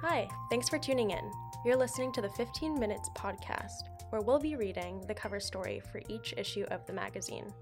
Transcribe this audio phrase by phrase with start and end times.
[0.00, 1.32] Hi, thanks for tuning in.
[1.64, 6.00] You're listening to the 15 Minutes podcast, where we'll be reading the cover story for
[6.08, 7.52] each issue of the magazine.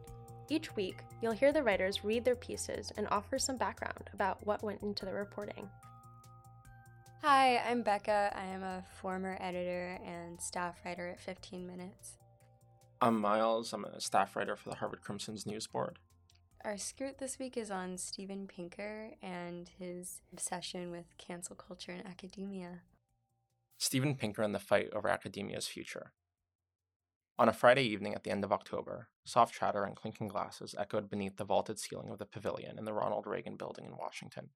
[0.51, 4.63] Each week, you'll hear the writers read their pieces and offer some background about what
[4.63, 5.67] went into the reporting.
[7.23, 8.35] Hi, I'm Becca.
[8.37, 12.19] I am a former editor and staff writer at 15 Minutes.
[13.01, 13.73] I'm Miles.
[13.73, 15.99] I'm a staff writer for the Harvard Crimson's news board.
[16.67, 22.05] Our skirt this week is on Steven Pinker and his obsession with cancel culture in
[22.05, 22.81] academia.
[23.79, 26.11] Steven Pinker and the fight over academia's future.
[27.39, 31.09] On a Friday evening at the end of October, soft chatter and clinking glasses echoed
[31.09, 34.49] beneath the vaulted ceiling of the pavilion in the Ronald Reagan building in Washington.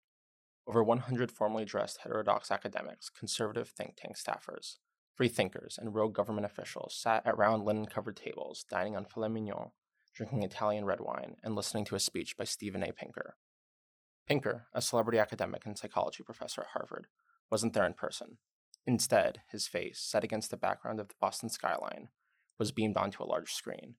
[0.66, 4.78] Over 100 formally dressed heterodox academics, conservative think tank staffers,
[5.14, 9.28] free thinkers, and rogue government officials sat at round linen covered tables, dining on filet
[9.28, 9.70] mignon,
[10.14, 12.92] drinking Italian red wine, and listening to a speech by Steven A.
[12.92, 13.36] Pinker.
[14.26, 17.06] Pinker, a celebrity academic and psychology professor at Harvard,
[17.50, 18.38] wasn't there in person.
[18.86, 22.08] Instead, his face, set against the background of the Boston skyline,
[22.58, 23.94] was beamed onto a large screen.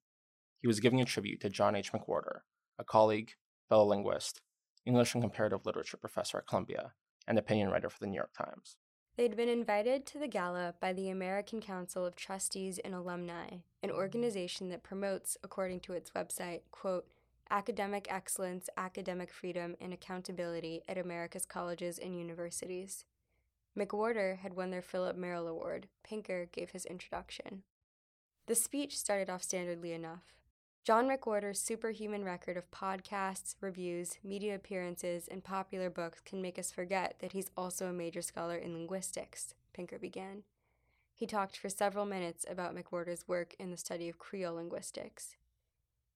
[0.59, 1.91] He was giving a tribute to John H.
[1.91, 2.41] McWhorter,
[2.77, 3.33] a colleague,
[3.67, 4.41] fellow linguist,
[4.85, 6.93] English and comparative literature professor at Columbia,
[7.27, 8.77] and opinion writer for the New York Times.
[9.17, 13.91] They'd been invited to the gala by the American Council of Trustees and Alumni, an
[13.91, 17.07] organization that promotes, according to its website, quote,
[17.49, 23.03] academic excellence, academic freedom, and accountability at America's colleges and universities.
[23.77, 25.87] McWhorter had won their Philip Merrill Award.
[26.03, 27.63] Pinker gave his introduction.
[28.47, 30.23] The speech started off standardly enough.
[30.83, 36.71] John McWhorter's superhuman record of podcasts, reviews, media appearances, and popular books can make us
[36.71, 40.41] forget that he's also a major scholar in linguistics, Pinker began.
[41.13, 45.35] He talked for several minutes about McWhorter's work in the study of Creole linguistics.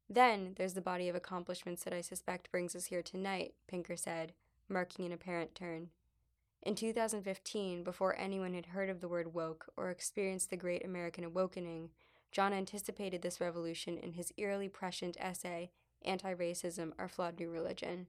[0.09, 4.33] Then there's the body of accomplishments that I suspect brings us here tonight, Pinker said,
[4.67, 5.89] marking an apparent turn.
[6.63, 11.23] In 2015, before anyone had heard of the word woke or experienced the Great American
[11.23, 11.91] Awakening,
[12.35, 15.71] John anticipated this revolution in his eerily prescient essay,
[16.03, 18.07] Anti Racism Our Flawed New Religion.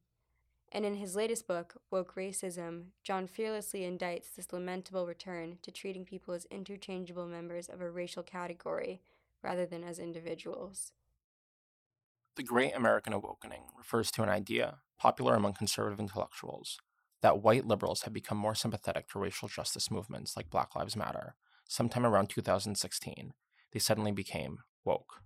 [0.72, 6.04] And in his latest book, Woke Racism, John fearlessly indicts this lamentable return to treating
[6.04, 9.00] people as interchangeable members of a racial category
[9.44, 10.90] rather than as individuals.
[12.34, 16.80] The Great American Awakening refers to an idea, popular among conservative intellectuals,
[17.22, 21.36] that white liberals had become more sympathetic to racial justice movements like Black Lives Matter
[21.68, 23.32] sometime around 2016
[23.76, 25.20] they suddenly became woke.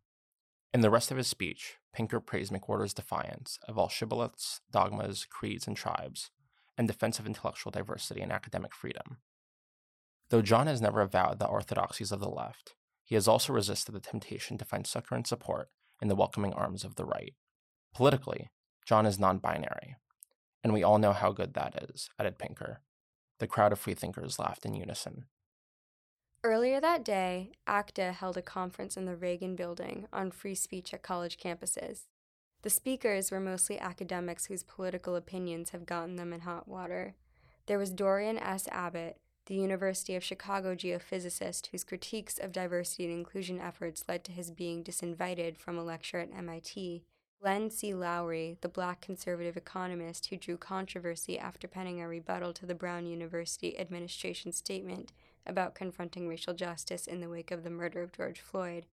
[0.75, 5.69] In the rest of his speech, Pinker praised McWhorter's defiance of all shibboleths, dogmas, creeds,
[5.69, 6.31] and tribes,
[6.77, 9.19] and defense of intellectual diversity and academic freedom.
[10.31, 12.75] Though John has never avowed the orthodoxies of the left,
[13.05, 15.69] he has also resisted the temptation to find succor and support
[16.03, 17.35] in the welcoming arms of the right.
[17.95, 18.51] Politically,
[18.85, 19.95] John is non binary,
[20.65, 22.83] and we all know how good that is, added Pinker.
[23.39, 25.27] The crowd of freethinkers laughed in unison.
[26.43, 31.03] Earlier that day, ACTA held a conference in the Reagan Building on free speech at
[31.03, 32.07] college campuses.
[32.63, 37.15] The speakers were mostly academics whose political opinions have gotten them in hot water.
[37.67, 38.67] There was Dorian S.
[38.73, 44.33] Abbott, the University of Chicago geophysicist whose critiques of diversity and inclusion efforts led to
[44.33, 47.05] his being disinvited from a lecture at MIT.
[47.43, 47.93] Glenn C.
[47.93, 53.07] Loury, the black conservative economist who drew controversy after penning a rebuttal to the Brown
[53.07, 55.13] University administration statement
[55.51, 58.87] about confronting racial justice in the wake of the murder of George Floyd,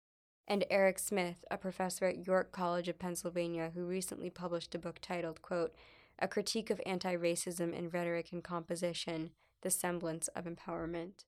[0.47, 4.99] and Erec Smith, a professor at York College of Pennsylvania who recently published a book
[5.01, 5.73] titled, quote,
[6.19, 9.31] A Critique of Anti-Racism in Rhetoric and Composition,
[9.61, 11.25] The Semblance of Empowerment.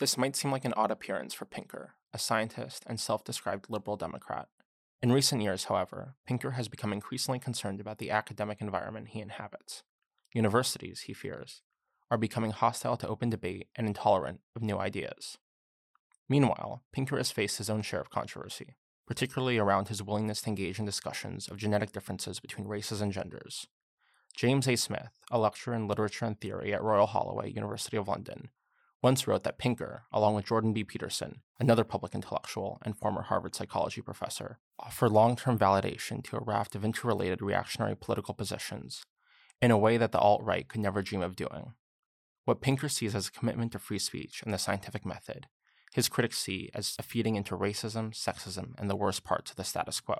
[0.00, 4.48] This might seem like an odd appearance for Pinker, a scientist and self-described liberal Democrat.
[5.00, 9.82] In recent years, however, Pinker has become increasingly concerned about the academic environment he inhabits.
[10.32, 11.62] Universities, he fears,
[12.10, 15.38] are becoming hostile to open debate and intolerant of new ideas.
[16.28, 20.78] Meanwhile, Pinker has faced his own share of controversy, particularly around his willingness to engage
[20.78, 23.66] in discussions of genetic differences between races and genders.
[24.34, 24.76] James A.
[24.76, 28.48] Smith, a lecturer in literature and theory at Royal Holloway, University of London,
[29.04, 30.82] once wrote that Pinker, along with Jordan B.
[30.82, 36.42] Peterson, another public intellectual and former Harvard psychology professor, offer long term validation to a
[36.42, 39.04] raft of interrelated reactionary political positions
[39.60, 41.74] in a way that the alt right could never dream of doing.
[42.44, 45.46] What Pinker sees as a commitment to free speech and the scientific method,
[45.94, 49.64] his critics see as a feeding into racism, sexism, and the worst parts of the
[49.64, 50.18] status quo.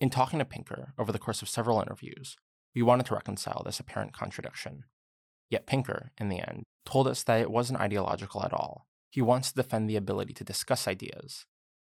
[0.00, 2.36] In talking to Pinker over the course of several interviews,
[2.74, 4.84] we wanted to reconcile this apparent contradiction.
[5.48, 8.86] Yet Pinker, in the end, told us that it wasn't ideological at all.
[9.10, 11.46] He wants to defend the ability to discuss ideas,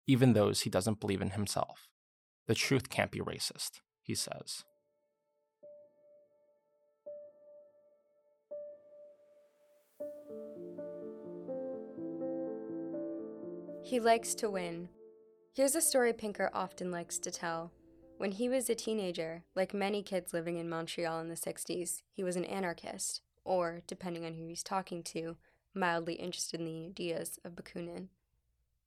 [0.07, 1.87] even those he doesn't believe in himself.
[2.47, 4.63] The truth can't be racist, he says.
[13.83, 14.89] He likes to win.
[15.53, 17.71] Here's a story Pinker often likes to tell.
[18.17, 22.23] When he was a teenager, like many kids living in Montreal in the 60s, he
[22.23, 25.35] was an anarchist, or, depending on who he's talking to,
[25.73, 28.07] mildly interested in the ideas of Bakunin.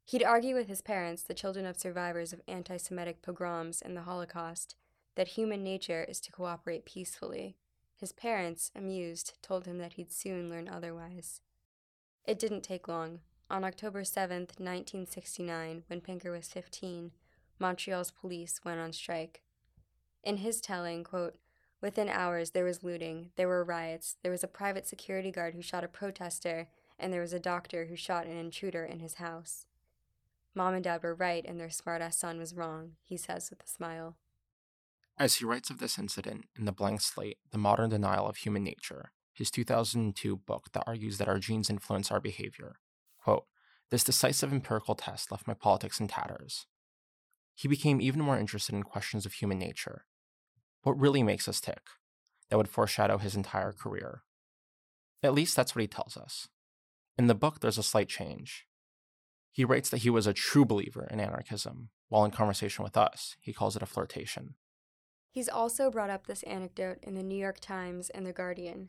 [0.06, 4.02] He'd argue with his parents, the children of survivors of anti Semitic pogroms and the
[4.02, 4.76] Holocaust,
[5.16, 7.56] that human nature is to cooperate peacefully.
[7.96, 11.40] His parents, amused, told him that he'd soon learn otherwise.
[12.24, 13.20] It didn't take long.
[13.50, 17.12] On October 7, 1969, when Pinker was 15,
[17.58, 19.42] Montreal's police went on strike.
[20.22, 21.36] In his telling, quote,
[21.80, 25.60] Within hours, there was looting, there were riots, there was a private security guard who
[25.60, 26.68] shot a protester,
[26.98, 29.66] and there was a doctor who shot an intruder in his house.
[30.54, 33.68] Mom and dad were right, and their smartass son was wrong, he says with a
[33.68, 34.16] smile.
[35.18, 38.64] As he writes of this incident in The Blank Slate The Modern Denial of Human
[38.64, 42.76] Nature, his 2002 book that argues that our genes influence our behavior,
[43.90, 46.66] this decisive empirical test left my politics in tatters.
[47.54, 50.06] He became even more interested in questions of human nature.
[50.82, 51.82] What really makes us tick?
[52.50, 54.22] That would foreshadow his entire career.
[55.22, 56.48] At least that's what he tells us.
[57.16, 58.66] In the book, there's a slight change.
[59.52, 63.36] He writes that he was a true believer in anarchism, while in conversation with us,
[63.40, 64.54] he calls it a flirtation.
[65.30, 68.88] He's also brought up this anecdote in the New York Times and The Guardian.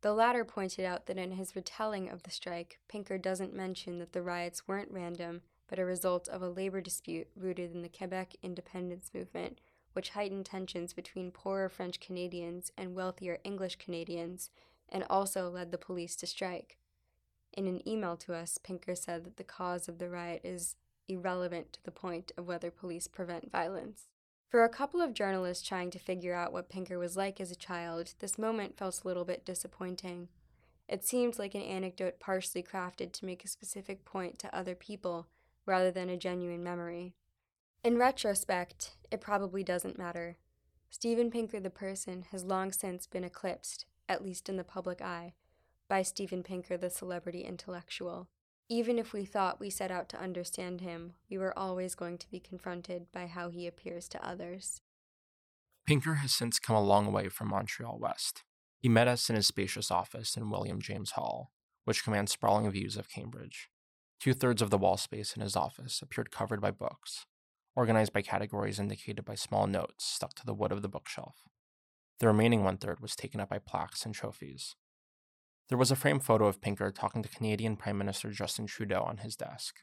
[0.00, 4.12] The latter pointed out that in his retelling of the strike, Pinker doesn't mention that
[4.12, 8.34] the riots weren't random, but a result of a labor dispute rooted in the Quebec
[8.42, 9.60] independence movement,
[9.94, 14.50] which heightened tensions between poorer French Canadians and wealthier English Canadians,
[14.88, 16.78] and also led the police to strike.
[17.52, 20.76] In an email to us, Pinker said that the cause of the riot is
[21.08, 24.04] irrelevant to the point of whether police prevent violence.
[24.48, 27.56] For a couple of journalists trying to figure out what Pinker was like as a
[27.56, 30.28] child, this moment felt a little bit disappointing.
[30.88, 35.26] It seemed like an anecdote partially crafted to make a specific point to other people
[35.66, 37.12] rather than a genuine memory.
[37.84, 40.38] In retrospect, it probably doesn't matter.
[40.88, 45.34] Steven Pinker the person has long since been eclipsed, at least in the public eye,
[45.88, 48.28] by Steven Pinker, the celebrity intellectual.
[48.70, 52.30] Even if we thought we set out to understand him, we were always going to
[52.30, 54.82] be confronted by how he appears to others.
[55.86, 58.44] Pinker has since come a long way from Montreal West.
[58.78, 61.50] He met us in his spacious office in William James Hall,
[61.84, 63.70] which commands sprawling views of Cambridge.
[64.20, 67.24] Two thirds of the wall space in his office appeared covered by books,
[67.74, 71.36] organized by categories indicated by small notes stuck to the wood of the bookshelf.
[72.20, 74.76] The remaining one third was taken up by plaques and trophies,
[75.68, 79.18] there was a framed photo of Pinker talking to Canadian Prime Minister Justin Trudeau on
[79.18, 79.76] his desk,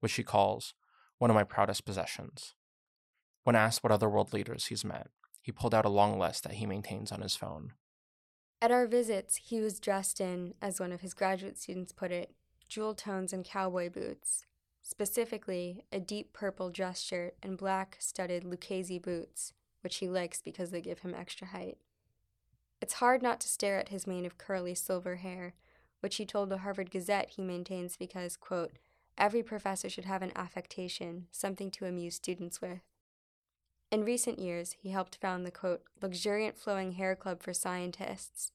[0.00, 0.74] which he calls
[1.18, 2.54] one of my proudest possessions.
[3.44, 5.08] When asked what other world leaders he's met,
[5.40, 7.74] he pulled out a long list that he maintains on his phone.
[8.60, 12.34] At our visits, he was dressed in, as one of his graduate students put it,
[12.66, 14.46] jewel tones and cowboy boots,
[14.82, 19.52] specifically a deep purple dress shirt and black studded Lucchese boots,
[19.82, 21.76] which he likes because they give him extra height.
[22.84, 25.54] It's hard not to stare at his mane of curly silver hair,
[26.00, 28.72] which he told the Harvard Gazette he maintains because, quote,
[29.16, 32.82] every professor should have an affectation, something to amuse students with.
[33.90, 38.52] In recent years, he helped found the, quote, luxuriant flowing hair club for scientists.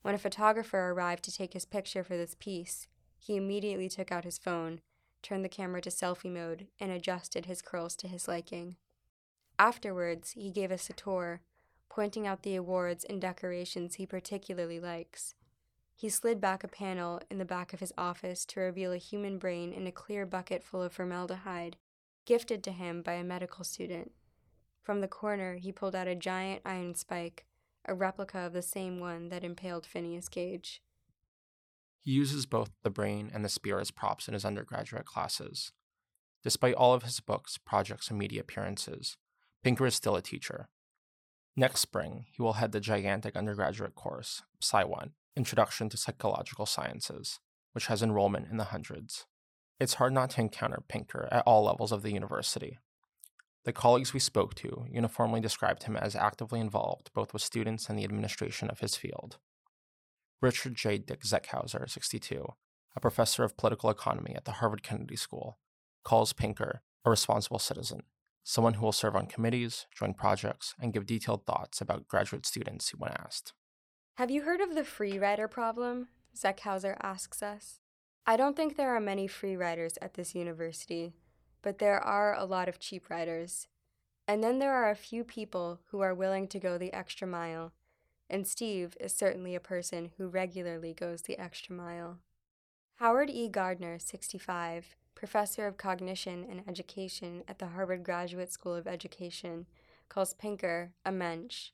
[0.00, 2.88] When a photographer arrived to take his picture for this piece,
[3.18, 4.80] he immediately took out his phone,
[5.20, 8.76] turned the camera to selfie mode, and adjusted his curls to his liking.
[9.58, 11.42] Afterwards, he gave us a tour,
[11.98, 15.34] pointing out the awards and decorations he particularly likes.
[15.96, 19.36] He slid back a panel in the back of his office to reveal a human
[19.36, 21.76] brain in a clear bucket full of formaldehyde,
[22.24, 24.12] gifted to him by a medical student.
[24.80, 27.46] From the corner, he pulled out a giant iron spike,
[27.84, 30.80] a replica of the same one that impaled Phineas Gage.
[32.04, 35.72] He uses both the brain and the spear as props in his undergraduate classes.
[36.44, 39.16] Despite all of his books, projects, and media appearances,
[39.64, 40.68] Pinker is still a teacher.
[41.58, 47.40] Next spring, he will head the gigantic undergraduate course, Psi 1, Introduction to Psychological Sciences,
[47.72, 49.26] which has enrollment in the hundreds.
[49.80, 52.78] It's hard not to encounter Pinker at all levels of the university.
[53.64, 57.98] The colleagues we spoke to uniformly described him as actively involved both with students and
[57.98, 59.38] the administration of his field.
[60.40, 60.98] Richard J.
[60.98, 62.52] Dick Zeckhauser, 62,
[62.94, 65.58] a professor of political economy at the Harvard Kennedy School,
[66.04, 68.04] calls Pinker a responsible citizen
[68.48, 72.90] someone who will serve on committees, join projects, and give detailed thoughts about graduate students
[72.96, 73.52] when asked.
[74.14, 76.08] Have you heard of the free rider problem?
[76.34, 77.80] Zeckhauser asks us.
[78.26, 81.12] I don't think there are many free riders at this university,
[81.60, 83.68] but there are a lot of cheap riders.
[84.26, 87.74] And then there are a few people who are willing to go the extra mile,
[88.30, 92.20] and Steve is certainly a person who regularly goes the extra mile.
[92.94, 93.46] Howard E.
[93.48, 99.66] Gardner, 65, professor of cognition and education at the Harvard Graduate School of Education,
[100.08, 101.70] calls Pinker a mensch.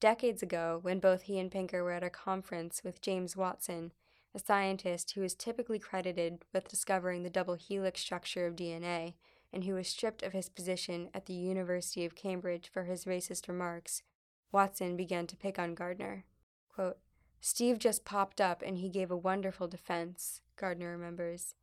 [0.00, 3.92] Decades ago, when both he and Pinker were at a conference with James Watson,
[4.34, 9.14] a scientist who is typically credited with discovering the double helix structure of DNA,
[9.52, 13.46] and who was stripped of his position at the University of Cambridge for his racist
[13.46, 14.02] remarks,
[14.50, 16.24] Watson began to pick on Gardner.
[16.74, 16.98] Quote,
[17.40, 21.54] Steve just popped up and he gave a wonderful defense, Gardner remembers.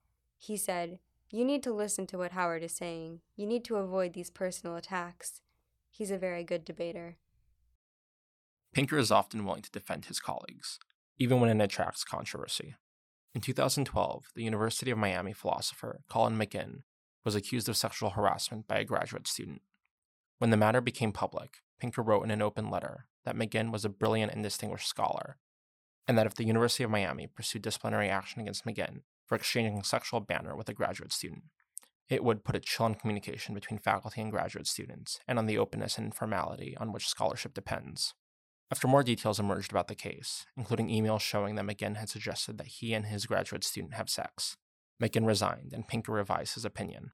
[0.41, 0.97] He said,
[1.29, 3.19] You need to listen to what Howard is saying.
[3.35, 5.39] You need to avoid these personal attacks.
[5.91, 7.17] He's a very good debater.
[8.73, 10.79] Pinker is often willing to defend his colleagues,
[11.19, 12.73] even when it attracts controversy.
[13.35, 16.81] In 2012, the University of Miami philosopher Colin McGinn
[17.23, 19.61] was accused of sexual harassment by a graduate student.
[20.39, 23.89] When the matter became public, Pinker wrote in an open letter that McGinn was a
[23.89, 25.37] brilliant and distinguished scholar,
[26.07, 30.19] and that if the University of Miami pursued disciplinary action against McGinn for exchanging sexual
[30.19, 31.43] banter with a graduate student,
[32.09, 35.57] it would put a chill on communication between faculty and graduate students and on the
[35.57, 38.13] openness and informality on which scholarship depends.
[38.69, 42.67] After more details emerged about the case, including emails showing that McGinn had suggested that
[42.67, 44.57] he and his graduate student have sex,
[45.01, 47.13] McGinn resigned and Pinker revised his opinion.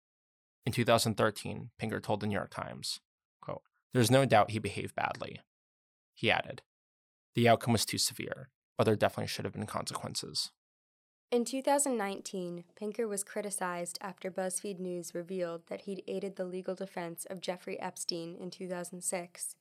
[0.65, 2.99] In 2013, Pinker told the New York Times,
[3.43, 3.61] quote,
[3.93, 5.41] There's no doubt he behaved badly.
[6.15, 6.63] He added,
[7.35, 10.49] The outcome was too severe, but there definitely should have been consequences.
[11.29, 17.25] In 2019, Pinker was criticized after BuzzFeed News revealed that he'd aided the legal defense
[17.29, 19.57] of Jeffrey Epstein in 2006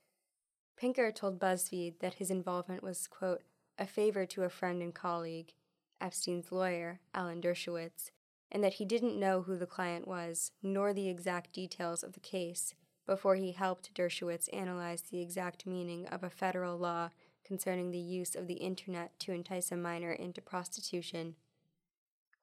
[0.77, 3.43] Pinker told BuzzFeed that his involvement was, quote,
[3.79, 5.55] a favor to a friend and colleague,
[6.01, 8.11] Epstein's lawyer, Alan Dershowitz,
[8.53, 12.21] and that he didn't know who the client was, nor the exact details of the
[12.21, 12.75] case,
[13.07, 17.11] before he helped Dershowitz analyze the exact meaning of a federal law
[17.45, 21.35] concerning the use of the internet to entice a minor into prostitution.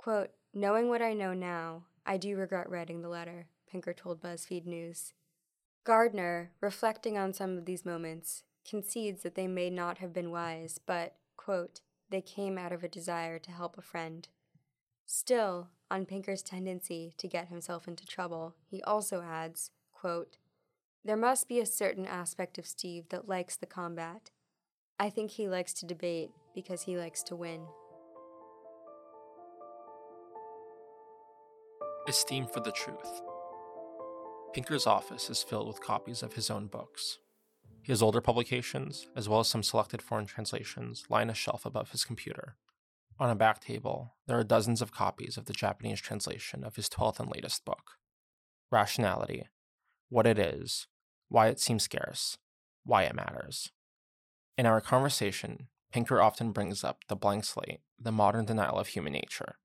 [0.04, 4.66] Quote, Knowing what I know now, I do regret writing the letter, Pinker told BuzzFeed
[4.66, 5.14] News.
[5.86, 10.78] Gardner, reflecting on some of these moments, concedes that they may not have been wise,
[10.86, 11.80] but, quote,
[12.10, 14.28] they came out of a desire to help a friend.
[15.06, 20.36] Still, on Pinker's tendency to get himself into trouble, he also adds, quote,
[21.06, 24.32] There must be a certain aspect of Steve that likes the combat.
[25.00, 27.68] I think he likes to debate because he likes to win.
[32.06, 33.22] Esteem for the truth.
[34.54, 37.20] Pinker's office is filled with copies of his own books.
[37.82, 42.04] His older publications, as well as some selected foreign translations, line a shelf above his
[42.04, 42.58] computer.
[43.20, 46.90] On a back table, there are dozens of copies of the Japanese translation of his
[46.90, 47.92] 12th and latest book
[48.70, 49.48] Rationality
[50.10, 50.88] What It Is,
[51.30, 52.38] Why It Seems Scarce,
[52.84, 53.72] Why It Matters.
[54.58, 59.14] In our conversation, Pinker often brings up The Blank Slate, The Modern Denial of Human
[59.14, 59.56] Nature,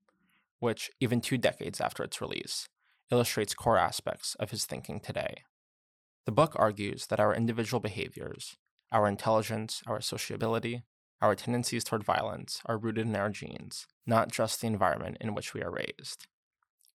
[0.59, 2.67] which, even two decades after its release,
[3.11, 5.43] illustrates core aspects of his thinking today.
[6.25, 8.55] The book argues that our individual behaviors,
[8.91, 10.83] our intelligence, our sociability,
[11.21, 15.53] our tendencies toward violence are rooted in our genes, not just the environment in which
[15.53, 16.27] we are raised.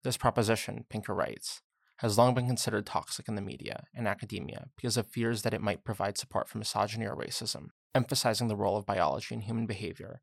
[0.03, 1.63] This proposition, Pinker writes,
[1.99, 5.61] has long been considered toxic in the media and academia because of fears that it
[5.61, 10.23] might provide support for misogyny or racism, emphasizing the role of biology in human behavior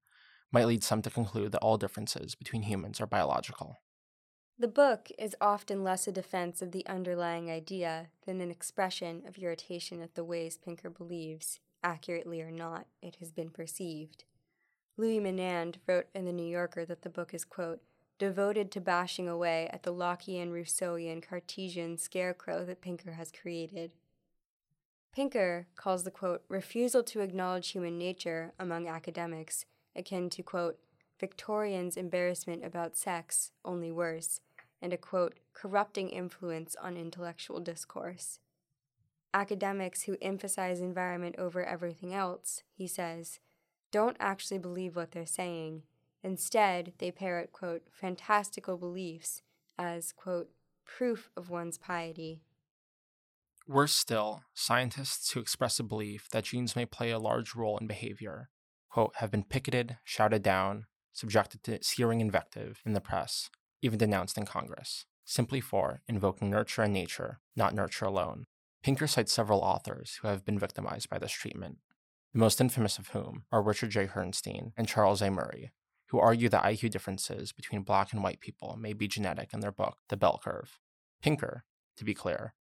[0.51, 3.79] might lead some to conclude that all differences between humans are biological.
[4.59, 9.37] The book is often less a defense of the underlying idea than an expression of
[9.37, 14.23] irritation at the ways Pinker believes, accurately or not, it has been perceived.
[14.97, 17.81] Louis Menand wrote in The New Yorker that the book is, quote,
[18.17, 23.91] devoted to bashing away at the Lockean, Rousseauian, Cartesian scarecrow that Pinker has created.
[25.13, 29.65] Pinker calls the, quote, refusal to acknowledge human nature among academics
[29.97, 30.77] akin to, quote,
[31.19, 34.39] Victorians' embarrassment about sex, only worse,
[34.81, 38.39] and a quote, corrupting influence on intellectual discourse.
[39.33, 43.39] Academics who emphasize environment over everything else, he says,
[43.91, 45.83] don't actually believe what they're saying.
[46.23, 49.41] Instead, they parrot, quote, fantastical beliefs
[49.77, 50.49] as, quote,
[50.85, 52.41] proof of one's piety.
[53.67, 57.87] Worse still, scientists who express a belief that genes may play a large role in
[57.87, 58.49] behavior,
[58.97, 63.51] quote, have been picketed, shouted down, subjected to searing invective in the press,
[63.83, 68.47] even denounced in Congress, simply for invoking nurture and nature, not nurture alone.
[68.81, 71.77] Pinker cites several authors who have been victimized by this treatment,
[72.33, 74.07] the most infamous of whom are Richard J.
[74.07, 75.29] Herrnstein and Charles A.
[75.29, 75.73] Murray,
[76.07, 79.71] who argue that IQ differences between black and white people may be genetic in their
[79.71, 80.79] book, The Bell Curve.
[81.21, 81.65] Pinker,
[81.97, 82.55] to be clear,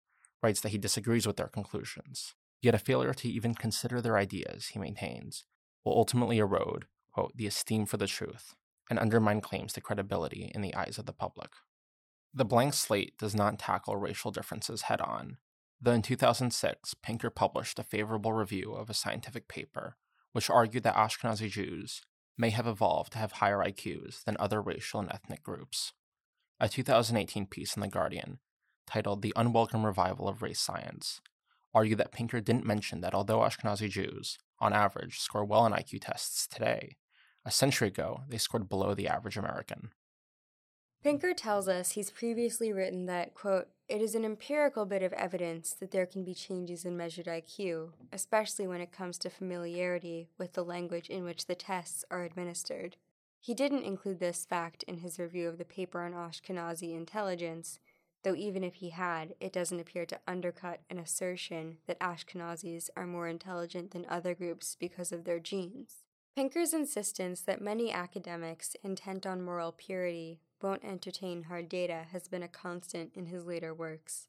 [0.43, 4.69] writes that he disagrees with their conclusions, yet a failure to even consider their ideas,
[4.69, 5.45] he maintains,
[5.85, 8.55] will ultimately erode, quote, the esteem for the truth,
[8.89, 11.51] and undermine claims to credibility in the eyes of the public.
[12.35, 15.39] The blank slate does not tackle racial differences head on,
[15.81, 19.97] though in 2006, Pinker published a favorable review of a scientific paper
[20.33, 22.03] which argued that Ashkenazi Jews
[22.37, 25.93] may have evolved to have higher IQs than other racial and ethnic groups.
[26.59, 28.39] A 2018 piece in The Guardian,
[28.87, 31.21] titled The Unwelcome Revival of Race Science,
[31.75, 36.01] argued that Pinker didn't mention that although Ashkenazi Jews, on average, score well on IQ
[36.01, 36.97] tests today,
[37.45, 39.91] a century ago they scored below the average American.
[41.03, 45.73] Pinker tells us he's previously written that, quote, it is an empirical bit of evidence
[45.73, 50.53] that there can be changes in measured IQ, especially when it comes to familiarity with
[50.53, 52.97] the language in which the tests are administered.
[53.41, 57.81] He didn't include this fact in his review of the paper on Ashkenazi intelligence,
[58.23, 63.07] though even if he had, it doesn't appear to undercut an assertion that Ashkenazis are
[63.07, 66.05] more intelligent than other groups because of their genes.
[66.35, 72.43] Pinker's insistence that many academics intent on moral purity won't entertain hard data has been
[72.43, 74.29] a constant in his later works.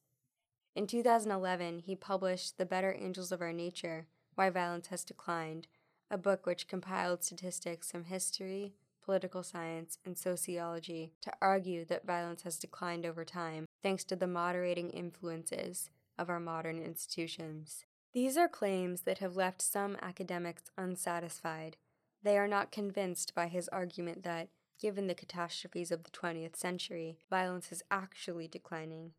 [0.75, 5.67] In 2011, he published The Better Angels of Our Nature Why Violence Has Declined,
[6.09, 8.73] a book which compiled statistics from history,
[9.05, 14.27] political science, and sociology to argue that violence has declined over time thanks to the
[14.27, 17.85] moderating influences of our modern institutions.
[18.13, 21.77] These are claims that have left some academics unsatisfied.
[22.23, 24.49] They are not convinced by his argument that
[24.79, 29.13] given the catastrophes of the 20th century, violence is actually declining,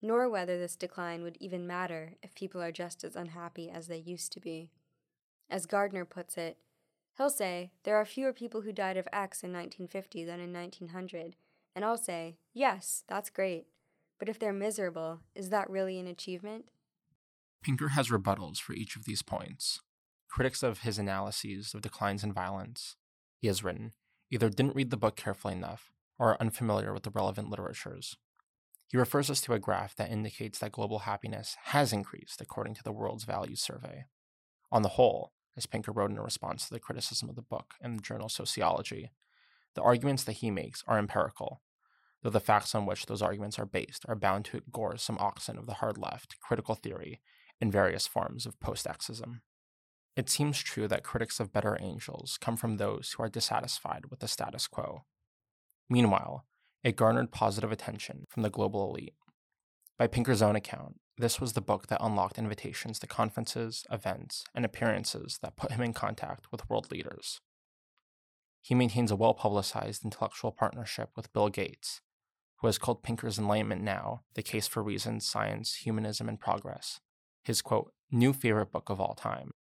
[0.00, 3.98] nor whether this decline would even matter if people are just as unhappy as they
[3.98, 4.70] used to be.
[5.50, 6.58] As Gardner puts it,
[7.16, 11.36] he'll say, There are fewer people who died of X in 1950 than in 1900,
[11.74, 13.66] and I'll say, Yes, that's great.
[14.18, 16.66] But if they're miserable, is that really an achievement?
[17.62, 19.80] Pinker has rebuttals for each of these points.
[20.28, 22.96] Critics of his analyses of declines in violence,
[23.38, 23.92] he has written,
[24.30, 28.16] either didn't read the book carefully enough or are unfamiliar with the relevant literatures.
[28.88, 32.82] He refers us to a graph that indicates that global happiness has increased according to
[32.82, 34.04] the World's Values Survey.
[34.70, 37.74] On the whole, as Pinker wrote in a response to the criticism of the book
[37.82, 39.10] in the journal Sociology,
[39.74, 41.62] the arguments that he makes are empirical,
[42.22, 45.58] though the facts on which those arguments are based are bound to gore some oxen
[45.58, 47.20] of the hard left, critical theory,
[47.60, 49.40] and various forms of post Xism.
[50.16, 54.20] It seems true that critics of better angels come from those who are dissatisfied with
[54.20, 55.04] the status quo.
[55.90, 56.46] Meanwhile,
[56.82, 59.14] it garnered positive attention from the global elite.
[59.98, 64.64] By Pinker's own account, this was the book that unlocked invitations to conferences, events, and
[64.64, 67.40] appearances that put him in contact with world leaders.
[68.62, 72.00] He maintains a well publicized intellectual partnership with Bill Gates,
[72.58, 77.00] who has called Pinker's Enlightenment Now, The Case for Reason, Science, Humanism, and Progress,
[77.44, 79.52] his quote, new favorite book of all time.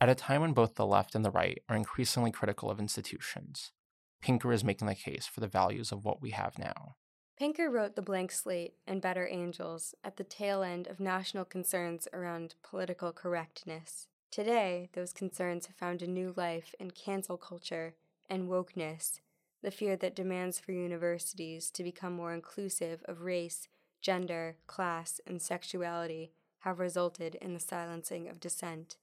[0.00, 3.72] At a time when both the left and the right are increasingly critical of institutions,
[4.20, 6.96] Pinker is making the case for the values of what we have now.
[7.38, 12.08] Pinker wrote The Blank Slate and Better Angels at the tail end of national concerns
[12.12, 14.08] around political correctness.
[14.30, 17.94] Today, those concerns have found a new life in cancel culture
[18.28, 19.20] and wokeness,
[19.62, 23.68] the fear that demands for universities to become more inclusive of race,
[24.00, 28.96] gender, class, and sexuality have resulted in the silencing of dissent.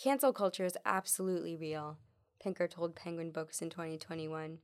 [0.00, 1.98] Cancel culture is absolutely real,
[2.42, 4.58] Pinker told Penguin Books in 2021.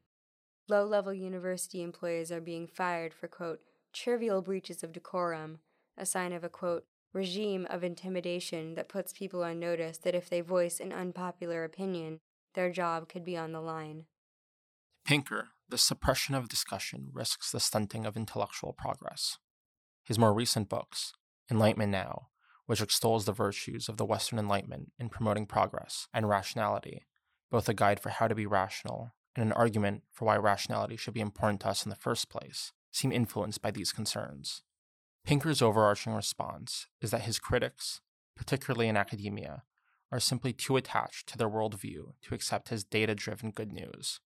[0.69, 3.61] Low level university employees are being fired for, quote,
[3.93, 5.59] trivial breaches of decorum,
[5.97, 10.31] a sign of a, quote, regime of intimidation that puts people on notice that if
[10.31, 12.21] they voice an unpopular opinion,
[12.55, 14.05] their job could be on the line.
[15.05, 19.39] Pinker, the suppression of discussion risks the stunting of intellectual progress.
[20.05, 21.13] His more recent books,
[21.51, 22.29] Enlightenment Now
[22.67, 27.07] which extols the virtues of the Western Enlightenment in promoting progress and rationality,
[27.51, 31.15] both a guide for how to be rational and an argument for why rationality should
[31.15, 34.63] be important to us in the first place, seem influenced by these concerns.
[35.25, 38.01] Pinker's overarching response is that his critics,
[38.37, 39.65] particularly in academia,
[40.11, 44.21] are simply too attached to their worldview to accept his data driven good news.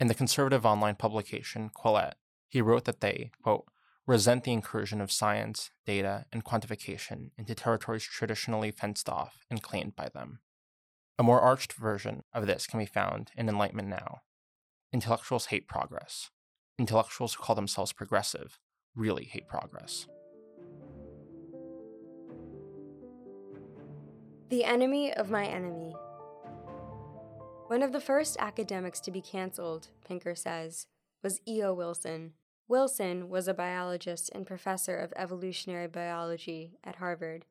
[0.00, 2.14] In the conservative online publication Quillette,
[2.46, 3.64] he wrote that they, quote,
[4.06, 9.96] resent the incursion of science, data, and quantification into territories traditionally fenced off and claimed
[9.96, 10.38] by them.
[11.18, 14.20] A more arched version of this can be found in Enlightenment Now.
[14.92, 16.30] Intellectuals hate progress.
[16.78, 18.60] Intellectuals who call themselves progressive
[18.94, 20.06] really hate progress.
[24.48, 25.94] The enemy of my enemy.
[27.68, 30.86] One of the first academics to be canceled, Pinker says,
[31.22, 31.74] was E.O.
[31.74, 32.32] Wilson,
[32.66, 37.44] Wilson was a biologist and professor of evolutionary biology at Harvard.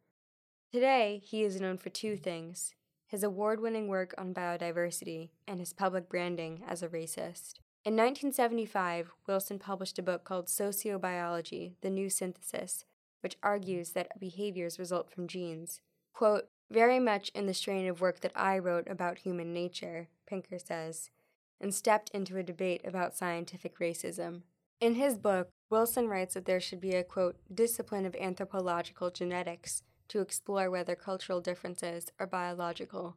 [0.73, 2.73] Today, he is known for two things
[3.05, 7.59] his award winning work on biodiversity and his public branding as a racist.
[7.85, 12.85] In 1975, Wilson published a book called Sociobiology The New Synthesis,
[13.21, 15.79] which argues that behaviors result from genes.
[16.11, 20.59] Quote, very much in the strain of work that I wrote about human nature, Pinker
[20.59, 21.09] says,
[21.59, 24.41] and stepped into a debate about scientific racism.
[24.79, 29.81] In his book, Wilson writes that there should be a quote, discipline of anthropological genetics
[30.09, 33.15] to explore whether cultural differences are biological.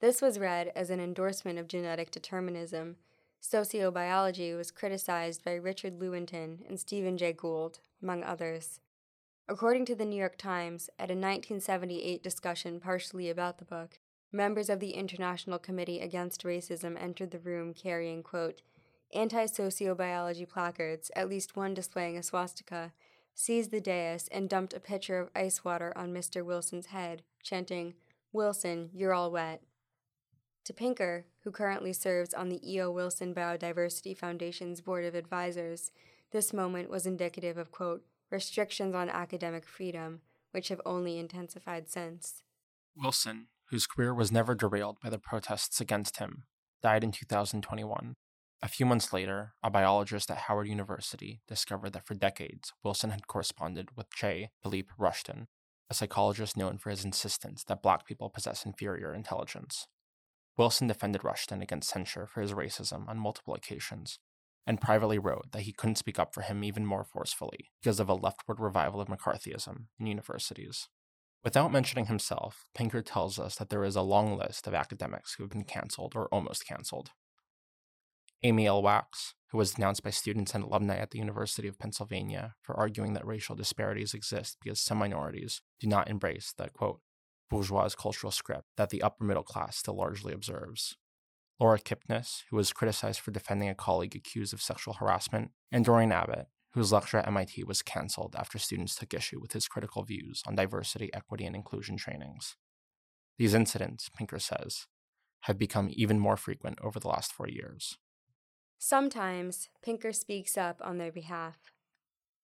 [0.00, 2.96] This was read as an endorsement of genetic determinism.
[3.42, 8.80] Sociobiology was criticized by Richard Lewontin and Stephen Jay Gould, among others.
[9.46, 13.98] According to the New York Times, at a 1978 discussion partially about the book,
[14.32, 18.62] members of the International Committee Against Racism entered the room carrying, quote,
[19.12, 22.92] anti sociobiology placards, at least one displaying a swastika,
[23.34, 26.42] seized the dais and dumped a pitcher of ice water on Mr.
[26.42, 27.92] Wilson's head, chanting,
[28.32, 29.60] Wilson, you're all wet.
[30.64, 32.90] To Pinker, who currently serves on the E.O.
[32.90, 35.92] Wilson Biodiversity Foundation's Board of Advisors,
[36.32, 40.20] this moment was indicative of, quote, restrictions on academic freedom,
[40.52, 42.42] which have only intensified since.
[42.96, 46.44] Wilson, whose career was never derailed by the protests against him,
[46.82, 48.14] died in 2021.
[48.62, 53.26] A few months later, a biologist at Howard University discovered that for decades, Wilson had
[53.26, 54.50] corresponded with J.
[54.62, 55.48] Philippe Rushton,
[55.90, 59.86] a psychologist known for his insistence that black people possess inferior intelligence.
[60.56, 64.18] Wilson defended Rushton against censure for his racism on multiple occasions,
[64.66, 68.08] and privately wrote that he couldn't speak up for him even more forcefully because of
[68.08, 70.88] a leftward revival of McCarthyism in universities.
[71.44, 75.42] Without mentioning himself, Pinker tells us that there is a long list of academics who
[75.42, 77.10] have been canceled or almost canceled.
[78.42, 78.82] Amy L.
[78.82, 83.12] Wax, who was denounced by students and alumni at the University of Pennsylvania for arguing
[83.12, 87.00] that racial disparities exist because some minorities do not embrace the, quote,
[87.50, 90.96] bourgeois cultural script that the upper middle class still largely observes.
[91.60, 96.12] Laura Kipnis, who was criticized for defending a colleague accused of sexual harassment, and Dorian
[96.12, 100.42] Abbott, whose lecture at MIT was canceled after students took issue with his critical views
[100.46, 102.56] on diversity, equity, and inclusion trainings.
[103.38, 104.86] These incidents, Pinker says,
[105.42, 107.98] have become even more frequent over the last four years.
[108.78, 111.56] Sometimes Pinker speaks up on their behalf.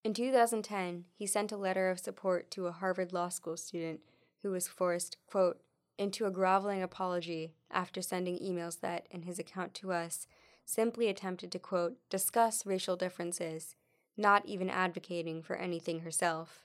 [0.05, 4.01] In 2010, he sent a letter of support to a Harvard Law School student
[4.43, 5.61] who was forced, quote,
[6.01, 10.27] into a groveling apology after sending emails that, in his account to us,
[10.65, 13.77] simply attempted to, quote, discuss racial differences,
[14.17, 16.65] not even advocating for anything herself.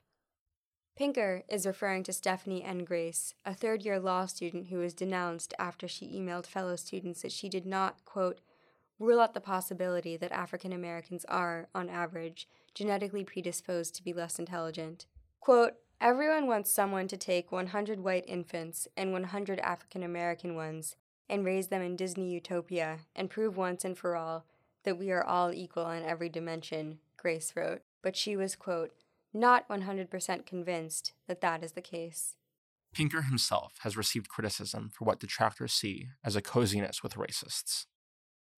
[0.98, 2.86] Pinker is referring to Stephanie N.
[2.86, 7.34] Grace, a third year law student who was denounced after she emailed fellow students that
[7.34, 8.40] she did not, quote,
[9.00, 14.40] rule out the possibility that African Americans are, on average, genetically predisposed to be less
[14.40, 15.06] intelligent.
[15.42, 20.96] Quote, Everyone wants someone to take 100 white infants and 100 African American ones
[21.30, 24.46] and raise them in Disney utopia and prove once and for all
[24.84, 27.82] that we are all equal on every dimension, Grace wrote.
[28.04, 28.92] But she was, quote,
[29.34, 32.36] not 100% convinced that that is the case.
[32.94, 37.86] Pinker himself has received criticism for what detractors see as a coziness with racists.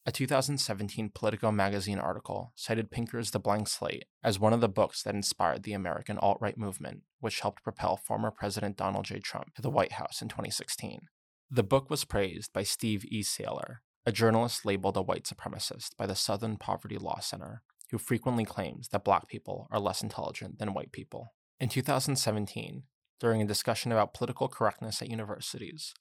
[0.07, 5.03] A 2017 Politico magazine article cited Pinker's The Blank Slate as one of the books
[5.03, 9.19] that inspired the American alt right movement, which helped propel former President Donald J.
[9.19, 11.09] Trump to the White House in 2016.
[11.51, 13.21] The book was praised by Steve E.
[13.21, 18.45] Sailer, a journalist labeled a white supremacist by the Southern Poverty Law Center, who frequently
[18.45, 21.33] claims that black people are less intelligent than white people.
[21.59, 22.83] In 2017,
[23.19, 25.93] during a discussion about political correctness at universities,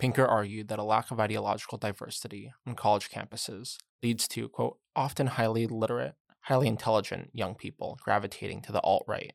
[0.00, 5.26] Pinker argued that a lack of ideological diversity on college campuses leads to, quote, often
[5.26, 9.34] highly literate, highly intelligent young people gravitating to the alt right.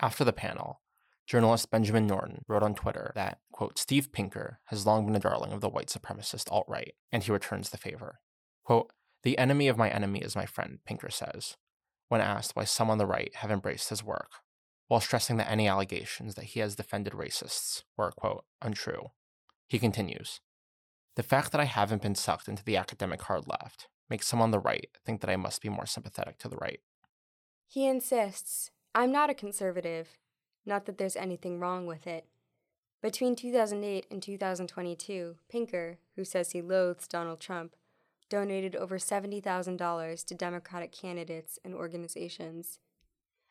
[0.00, 0.82] After the panel,
[1.26, 5.50] journalist Benjamin Norton wrote on Twitter that, quote, Steve Pinker has long been a darling
[5.50, 8.20] of the white supremacist alt right, and he returns the favor.
[8.64, 11.56] Quote, the enemy of my enemy is my friend, Pinker says,
[12.10, 14.32] when asked why some on the right have embraced his work,
[14.88, 19.08] while stressing that any allegations that he has defended racists were, quote, untrue.
[19.72, 20.40] He continues
[21.16, 24.50] The fact that I haven't been sucked into the academic hard left makes some on
[24.50, 26.80] the right think that I must be more sympathetic to the right.
[27.68, 30.18] He insists I'm not a conservative,
[30.66, 32.26] not that there's anything wrong with it.
[33.00, 37.74] Between 2008 and 2022, Pinker, who says he loathes Donald Trump,
[38.28, 42.78] donated over $70,000 to Democratic candidates and organizations.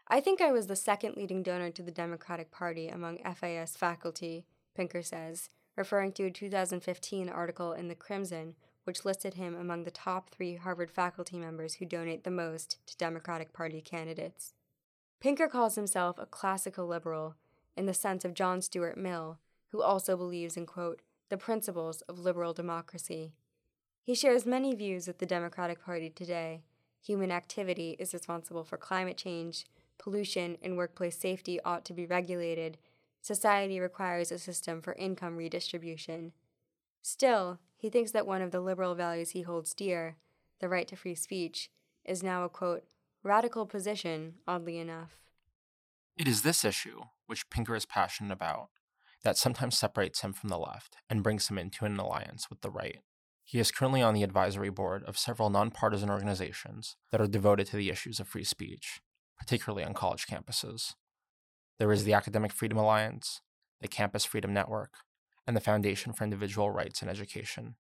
[0.08, 4.46] I think I was the second leading donor to the Democratic Party among FAS faculty,
[4.76, 5.50] Pinker says,
[5.82, 10.56] referring to a 2015 article in The Crimson, which listed him among the top three
[10.56, 14.54] Harvard faculty members who donate the most to Democratic Party candidates.
[15.20, 17.34] Pinker calls himself a classical liberal
[17.76, 19.40] in the sense of John Stuart Mill,
[19.70, 23.34] who also believes in, quote, the principles of liberal democracy.
[24.04, 26.62] He shares many views with the Democratic Party today.
[27.04, 29.66] Human activity is responsible for climate change,
[29.98, 32.78] pollution and workplace safety ought to be regulated,
[33.22, 36.34] society requires a system for income redistribution.
[37.02, 40.18] Still, he thinks that one of the liberal values he holds dear,
[40.60, 41.70] the right to free speech,
[42.06, 42.84] is now a quote,
[43.24, 45.18] radical position, oddly enough.
[46.18, 48.70] It is this issue, which Pinker is passionate about,
[49.24, 52.72] that sometimes separates him from the left and brings him into an alliance with the
[52.72, 53.00] right.
[53.44, 57.78] He is currently on the advisory board of several nonpartisan organizations that are devoted to
[57.78, 59.02] the issues of free speech,
[59.38, 60.94] particularly on college campuses.
[61.82, 63.42] There is the Academic Freedom Alliance,
[63.82, 64.98] the Campus Freedom Network,
[65.48, 67.74] and the Foundation for Individual Rights in Education.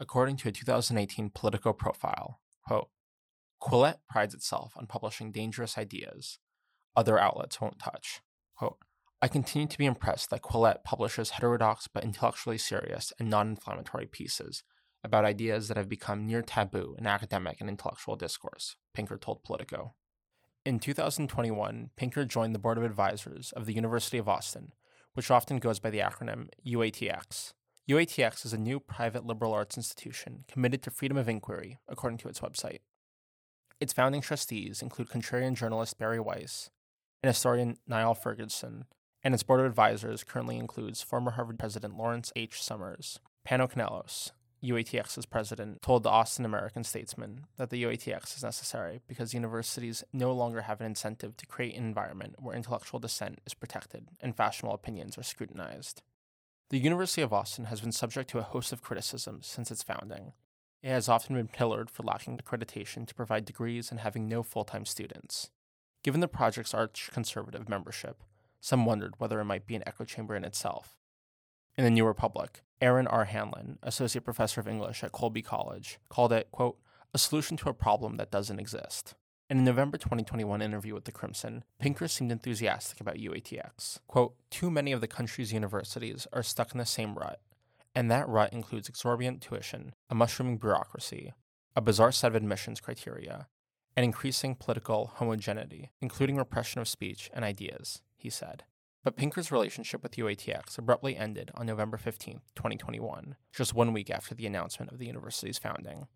[0.00, 2.88] According to a 2018 Politico profile, quote,
[3.62, 6.38] Quillette prides itself on publishing dangerous ideas
[6.96, 8.22] other outlets won't touch.
[8.56, 8.78] Quote,
[9.20, 14.06] I continue to be impressed that Quillette publishes heterodox but intellectually serious and non inflammatory
[14.06, 14.62] pieces
[15.04, 19.96] about ideas that have become near taboo in academic and intellectual discourse, Pinker told Politico.
[20.68, 24.72] In 2021, Pinker joined the board of advisors of the University of Austin,
[25.14, 27.54] which often goes by the acronym UATX.
[27.88, 32.28] UATX is a new private liberal arts institution committed to freedom of inquiry, according to
[32.28, 32.80] its website.
[33.80, 36.68] Its founding trustees include contrarian journalist Bari Weiss
[37.22, 38.84] and historian Niall Ferguson,
[39.24, 42.62] and its board of advisors currently includes former Harvard President Lawrence H.
[42.62, 43.20] Summers.
[43.48, 49.34] Pano Kanelos, UATX's president, told the Austin American Statesman that the UATX is necessary because
[49.34, 54.08] universities no longer have an incentive to create an environment where intellectual dissent is protected
[54.20, 56.02] and fashionable opinions are scrutinized.
[56.70, 60.32] The University of Austin has been subject to a host of criticisms since its founding.
[60.82, 64.64] It has often been pillared for lacking accreditation to provide degrees and having no full
[64.64, 65.50] time students.
[66.02, 68.22] Given the project's arch conservative membership,
[68.60, 70.96] some wondered whether it might be an echo chamber in itself.
[71.76, 73.24] In the New Republic, Aaron R.
[73.24, 76.78] Hanlon, associate professor of English at Colby College, called it, quote,
[77.12, 79.14] a solution to a problem that doesn't exist.
[79.50, 84.00] In a November 2021 interview with The Crimson, Pinker seemed enthusiastic about UATX.
[84.06, 87.40] Quote, Too many of the country's universities are stuck in the same rut,
[87.94, 91.32] and that rut includes exorbitant tuition, a mushrooming bureaucracy,
[91.74, 93.48] a bizarre set of admissions criteria,
[93.96, 98.64] and increasing political homogeneity, including repression of speech and ideas, he said.
[99.04, 104.34] But Pinker's relationship with UATX abruptly ended on November 15, 2021, just one week after
[104.34, 106.08] the announcement of the university's founding,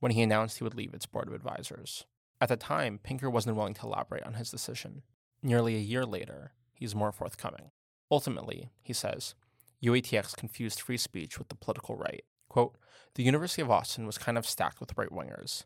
[0.00, 2.04] when he announced he would leave its board of advisors.
[2.40, 5.02] At the time, Pinker wasn't willing to elaborate on his decision.
[5.42, 7.70] Nearly a year later, he's more forthcoming.
[8.10, 9.34] Ultimately, he says,
[9.82, 12.24] UATX confused free speech with the political right.
[12.48, 12.76] Quote,
[13.14, 15.64] the University of Austin was kind of stacked with right wingers,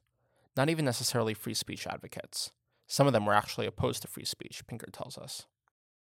[0.56, 2.52] not even necessarily free speech advocates.
[2.87, 5.46] Some of them were actually opposed to free speech, Pinker tells us.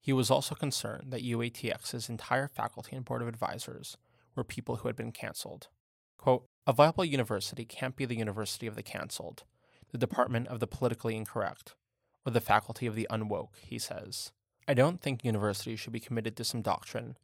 [0.03, 3.97] He was also concerned that UATX's entire faculty and board of advisors
[4.35, 5.69] were people who had been canceled.
[6.19, 9.45] Quote, a viable university can't be the university of the canceled,
[9.93, 11.77] the department of the politically incorrect,
[12.27, 14.33] or the faculty of the unwoke, he says.
[14.67, 17.17] I don't think universities should be committed to some doctrine,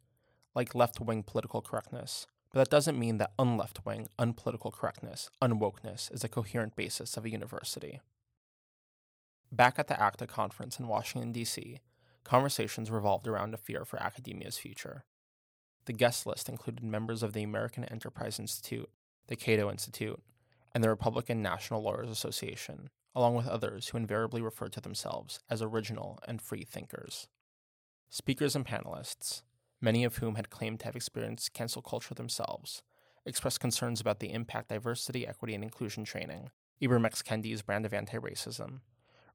[0.55, 6.13] like left wing political correctness, but that doesn't mean that unleft wing, unpolitical correctness, unwokeness
[6.13, 7.99] is a coherent basis of a university.
[9.51, 11.79] Back at the ACTA conference in Washington, D.C.,
[12.29, 15.03] conversations revolved around a fear for academia's future.
[15.85, 18.87] The guest list included members of the American Enterprise Institute,
[19.27, 20.21] the Cato Institute,
[20.71, 25.63] and the Republican National Lawyers Association, along with others who invariably referred to themselves as
[25.63, 27.27] original and free thinkers.
[28.11, 29.41] Speakers and panelists,
[29.81, 32.83] many of whom had claimed to have experienced cancel culture themselves,
[33.25, 37.23] expressed concerns about the impact diversity, equity, and inclusion training, Ibram X.
[37.23, 38.81] Kendi's brand of anti racism,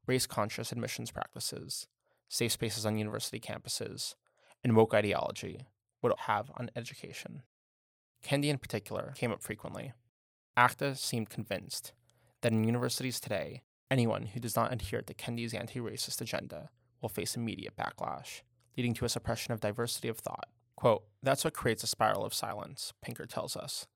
[0.07, 1.87] race conscious admissions practices,
[2.27, 4.15] safe spaces on university campuses,
[4.63, 5.67] and woke ideology
[6.01, 7.43] would have on education.
[8.23, 9.93] Kendi, in particular, came up frequently.
[10.57, 11.93] ACTA seemed convinced
[12.41, 13.61] that in universities today,
[13.91, 16.69] anyone who does not adhere to Kendi's anti racist agenda
[17.01, 18.41] will face immediate backlash
[18.77, 20.49] leading to a suppression of diversity of thought.
[20.75, 23.87] Quote, That's what creates a spiral of silence, Pinker tells us.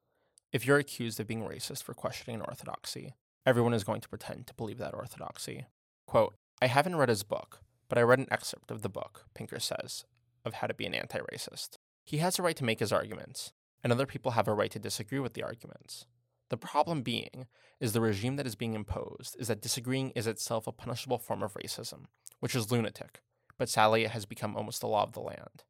[0.52, 3.13] If you're accused of being racist for questioning an orthodoxy,
[3.46, 5.65] everyone is going to pretend to believe that orthodoxy.
[6.08, 9.60] Quote, I haven't read his book, but I read an excerpt of the book, Pinker
[9.60, 10.06] says,
[10.45, 11.78] of how to be an anti racist.
[12.06, 13.52] He has a right to make his arguments,
[13.84, 16.06] and other people have a right to disagree with the arguments.
[16.49, 17.47] The problem being
[17.80, 21.43] is the regime that is being imposed is that disagreeing is itself a punishable form
[21.43, 22.06] of racism,
[22.39, 23.21] which is lunatic,
[23.58, 25.63] but sadly it has become almost the law of the land.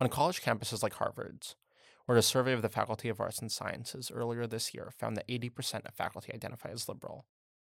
[0.00, 1.54] On college campuses like Harvard's,
[2.06, 5.28] where a survey of the Faculty of Arts and Sciences earlier this year found that
[5.28, 7.26] 80% of faculty identify as liberal,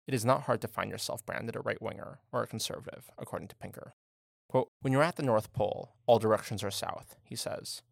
[0.06, 3.48] it is not hard to find yourself branded a right winger or a conservative, according
[3.48, 3.94] to Pinker.
[4.48, 7.82] Quote, when you're at the North Pole, all directions are south, he says.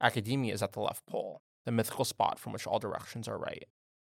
[0.00, 3.66] Academia is at the left pole, the mythical spot from which all directions are right.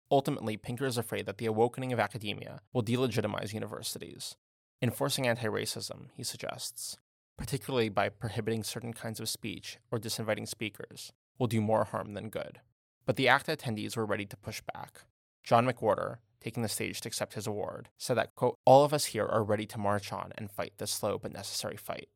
[0.10, 4.36] Ultimately, Pinker is afraid that the awakening of academia will delegitimize universities.
[4.82, 6.98] Enforcing anti racism, he suggests,
[7.38, 12.30] particularly by prohibiting certain kinds of speech or disinviting speakers, will do more harm than
[12.30, 12.60] good.
[13.06, 15.02] But the ACTA attendees were ready to push back.
[15.44, 19.06] John McWhorter, taking the stage to accept his award, said that, quote, all of us
[19.06, 22.10] here are ready to march on and fight this slow but necessary fight.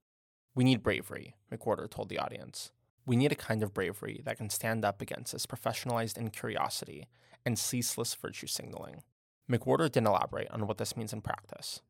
[0.54, 2.72] We need bravery, McWhorter told the audience.
[3.06, 7.08] We need a kind of bravery that can stand up against this professionalized incuriosity
[7.46, 9.04] and ceaseless virtue signaling.
[9.50, 11.82] McWhorter didn't elaborate on what this means in practice.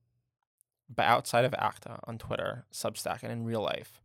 [0.94, 4.02] But outside of ACTA, on Twitter, Substack, and in real life,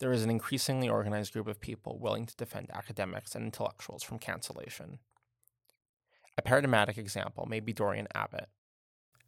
[0.00, 4.18] there is an increasingly organized group of people willing to defend academics and intellectuals from
[4.18, 4.98] cancellation.
[6.40, 8.48] A paradigmatic example may be Dorian Abbott.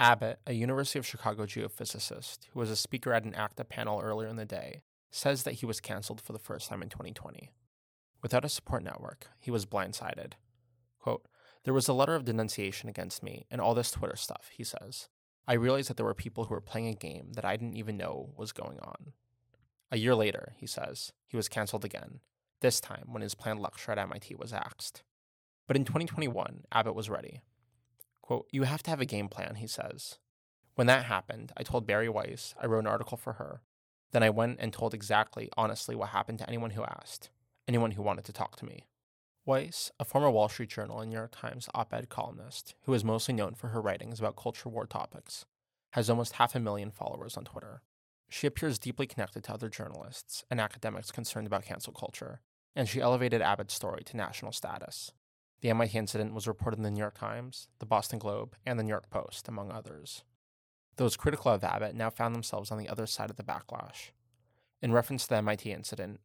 [0.01, 4.29] Abbott, a University of Chicago geophysicist who was a speaker at an ACTA panel earlier
[4.29, 7.51] in the day, says that he was canceled for the first time in 2020.
[8.23, 10.33] Without a support network, he was blindsided.
[10.99, 11.29] Quote,
[11.65, 15.11] there was a letter of denunciation against me and all this Twitter stuff, he says.
[15.47, 17.99] I realized that there were people who were playing a game that I didn't even
[17.99, 19.13] know was going on.
[19.91, 22.21] A year later, he says, he was canceled again,
[22.63, 25.03] this time when his planned lecture at MIT was axed.
[25.67, 27.43] But in 2021, Abbott was ready.
[28.21, 30.19] Quote, You have to have a game plan, he says.
[30.75, 33.63] When that happened, I told Bari Weiss, I wrote an article for her.
[34.13, 37.31] Then I went and told exactly, honestly, what happened to anyone who asked,
[37.67, 38.87] anyone who wanted to talk to me.
[39.45, 43.05] Weiss, a former Wall Street Journal and New York Times op ed columnist who is
[43.05, 45.47] mostly known for her writings about culture war topics,
[45.93, 47.83] has almost half a million followers on Twitter.
[48.29, 52.41] She appears deeply connected to other journalists and academics concerned about cancel culture,
[52.77, 55.13] and she elevated Abbott's story to national status.
[55.63, 58.83] The MIT incident was reported in the New York Times, the Boston Globe, and the
[58.83, 60.25] New York Post, among others.
[60.97, 64.11] Those critical of Abbott now found themselves on the other side of the backlash.
[64.83, 66.19] In reference to the MIT incident,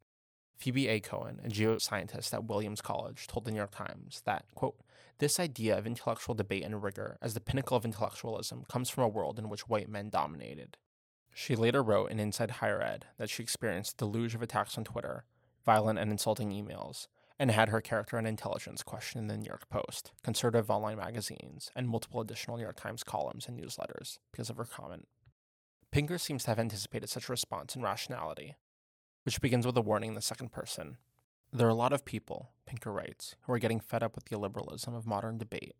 [0.56, 0.98] Phoebe A.
[0.98, 4.80] Cohen, a geoscientist at Williams College, told the New York Times that, quote,
[5.18, 9.08] this idea of intellectual debate and rigor as the pinnacle of intellectualism comes from a
[9.08, 10.76] world in which white men dominated.
[11.32, 14.82] She later wrote in Inside Higher Ed that she experienced a deluge of attacks on
[14.82, 15.24] Twitter,
[15.64, 17.06] violent and insulting emails,
[17.38, 21.70] and had her character and intelligence questioned in the New York Post, conservative online magazines,
[21.76, 25.06] and multiple additional New York Times columns and newsletters because of her comment.
[25.90, 28.56] Pinker seems to have anticipated such a response in rationality,
[29.24, 30.96] which begins with a warning in the second person.
[31.52, 34.36] There are a lot of people, Pinker writes, who are getting fed up with the
[34.36, 35.76] illiberalism of modern debate,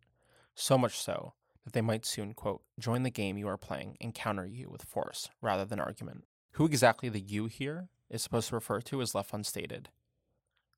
[0.55, 4.15] so much so that they might soon, quote, join the game you are playing and
[4.15, 6.23] counter you with force rather than argument.
[6.53, 9.89] Who exactly the you here is supposed to refer to is left unstated,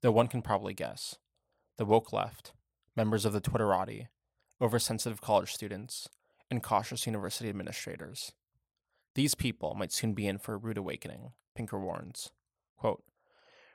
[0.02, 1.16] though one can probably guess.
[1.78, 2.54] The woke left,
[2.96, 4.08] members of the Twitterati,
[4.62, 6.08] oversensitive college students,
[6.50, 8.34] and cautious university administrators.
[9.16, 12.32] These people might soon be in for a rude awakening, Pinker warns.
[12.78, 13.04] Quote,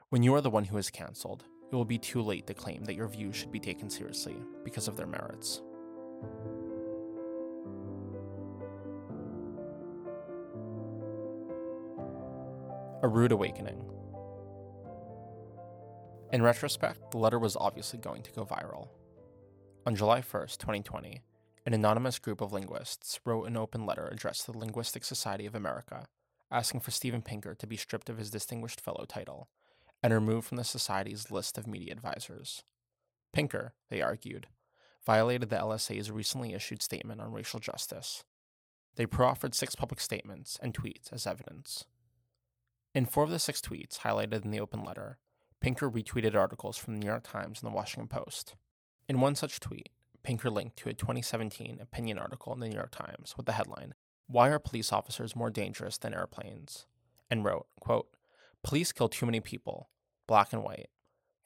[0.08, 2.84] when you are the one who is cancelled, it will be too late to claim
[2.84, 5.62] that your views should be taken seriously because of their merits.
[13.02, 13.84] A Rude Awakening.
[16.32, 18.88] In retrospect, the letter was obviously going to go viral.
[19.86, 21.22] On July 1st, 2020,
[21.64, 25.54] an anonymous group of linguists wrote an open letter addressed to the Linguistic Society of
[25.54, 26.06] America,
[26.50, 29.48] asking for Steven Pinker to be stripped of his Distinguished Fellow title
[30.02, 32.64] and removed from the Society's list of media advisors.
[33.32, 34.48] Pinker, they argued,
[35.04, 38.24] violated the LSA's recently issued statement on racial justice.
[38.96, 41.84] They proffered six public statements and tweets as evidence.
[42.94, 45.18] In four of the six tweets highlighted in the open letter,
[45.60, 48.54] Pinker retweeted articles from the New York Times and the Washington Post.
[49.08, 49.90] In one such tweet,
[50.22, 53.94] Pinker linked to a 2017 opinion article in the New York Times with the headline,
[54.26, 56.86] Why Are Police Officers More Dangerous Than Airplanes?
[57.30, 58.08] and wrote, quote,
[58.62, 59.90] Police kill too many people,
[60.26, 60.88] black and white.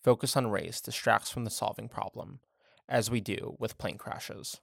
[0.02, 2.40] Focus on race distracts from the solving problem,
[2.88, 4.60] as we do with plane crashes.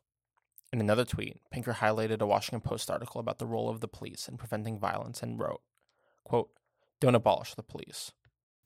[0.74, 4.28] In another tweet, Pinker highlighted a Washington Post article about the role of the police
[4.28, 5.62] in preventing violence and wrote,
[6.24, 6.50] quote,
[7.00, 8.12] don't abolish the police.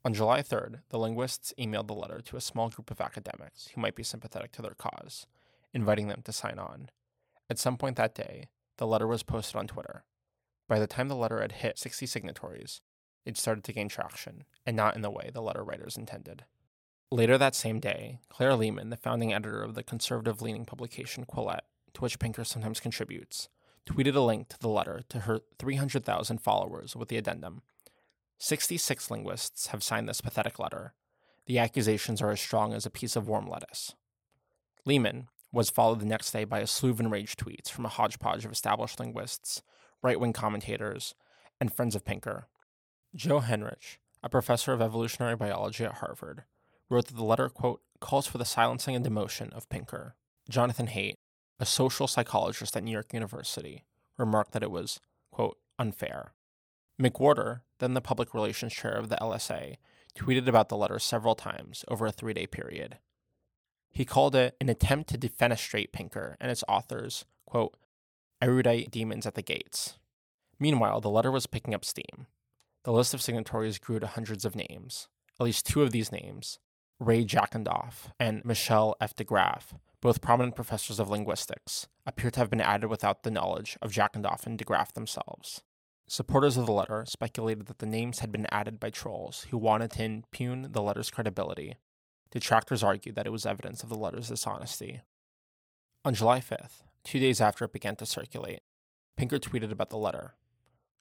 [0.04, 3.82] On July 3rd, the linguists emailed the letter to a small group of academics who
[3.82, 5.28] might be sympathetic to their cause,
[5.74, 6.90] inviting them to sign on.
[7.52, 10.04] At some point that day, the letter was posted on Twitter.
[10.68, 12.82] By the time the letter had hit 60 signatories,
[13.26, 16.46] it started to gain traction, and not in the way the letter writers intended.
[17.12, 21.68] Later that same day, Claire Lehmann, the founding editor of the conservative leaning publication Quillette,
[21.94, 23.50] to which Pinker sometimes contributes,
[23.86, 27.62] tweeted a link to the letter to her 300,000 followers with the addendum
[28.42, 30.96] 66 linguists have signed this pathetic letter.
[31.46, 33.94] The accusations are as strong as a piece of warm lettuce.
[34.84, 38.44] Lehmann was followed the next day by a slew of enraged tweets from a hodgepodge
[38.44, 39.62] of established linguists,
[40.02, 41.14] right wing commentators,
[41.60, 42.48] and friends of Pinker.
[43.14, 46.46] Joe Henrich, a professor of evolutionary biology at Harvard,
[46.90, 50.16] wrote that the letter, quote, calls for the silencing and demotion of Pinker.
[50.50, 51.18] Jonathan Haidt,
[51.60, 53.84] a social psychologist at New York University,
[54.18, 56.34] remarked that it was, quote, unfair.
[57.00, 59.76] McWhorter, then the public relations chair of the LSA,
[60.16, 63.00] tweeted about the letter several times over a three day period.
[63.90, 67.76] He called it an attempt to defenestrate Pinker and its authors, quote,
[68.42, 69.98] erudite demons at the gates.
[70.60, 72.28] Meanwhile, the letter was picking up steam.
[72.84, 75.08] The list of signatories grew to hundreds of names.
[75.40, 76.60] At least two of these names,
[77.00, 79.16] Ray Jackendoff and Michel F.
[79.16, 83.92] DeGraff, both prominent professors of linguistics, appear to have been added without the knowledge of
[83.92, 85.64] Jackendoff and DeGraff themselves.
[86.12, 89.92] Supporters of the letter speculated that the names had been added by trolls who wanted
[89.92, 91.78] to impugn the letter's credibility.
[92.32, 95.04] Detractors argued that it was evidence of the letter's dishonesty.
[96.04, 98.60] On July 5th, two days after it began to circulate,
[99.16, 100.36] Pinker tweeted about the letter.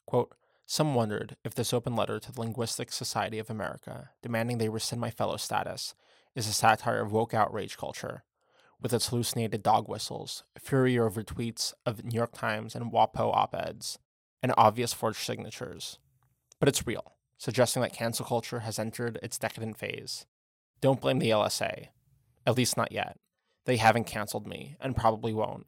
[0.06, 4.68] Quote, some wondered if this open letter to the Linguistic Society of America, demanding they
[4.68, 5.96] rescind my fellow status,
[6.36, 8.22] is a satire of woke outrage culture,
[8.80, 13.56] with its hallucinated dog whistles, fury over tweets of New York Times and WAPO op
[13.56, 13.98] eds,
[14.42, 15.98] and obvious forged signatures.
[16.58, 20.26] But it's real, suggesting that cancel culture has entered its decadent phase.
[20.80, 21.88] Don't blame the LSA,
[22.46, 23.18] at least not yet.
[23.66, 25.66] They haven't canceled me, and probably won't.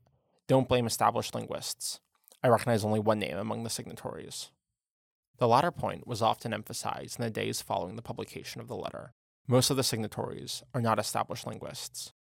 [0.48, 2.00] Don't blame established linguists.
[2.42, 4.50] I recognize only one name among the signatories.
[5.38, 9.14] The latter point was often emphasized in the days following the publication of the letter.
[9.46, 12.12] Most of the signatories are not established linguists.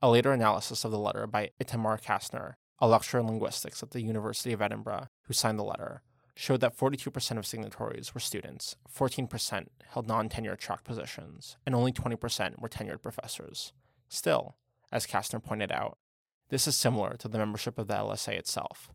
[0.00, 4.00] A later analysis of the letter by Itamar Kastner, a lecturer in linguistics at the
[4.00, 6.02] University of Edinburgh, who signed the letter,
[6.34, 11.92] showed that 42% of signatories were students, 14% held non tenured track positions, and only
[11.92, 13.72] 20% were tenured professors.
[14.08, 14.54] Still,
[14.92, 15.98] as Kastner pointed out,
[16.50, 18.90] this is similar to the membership of the LSA itself.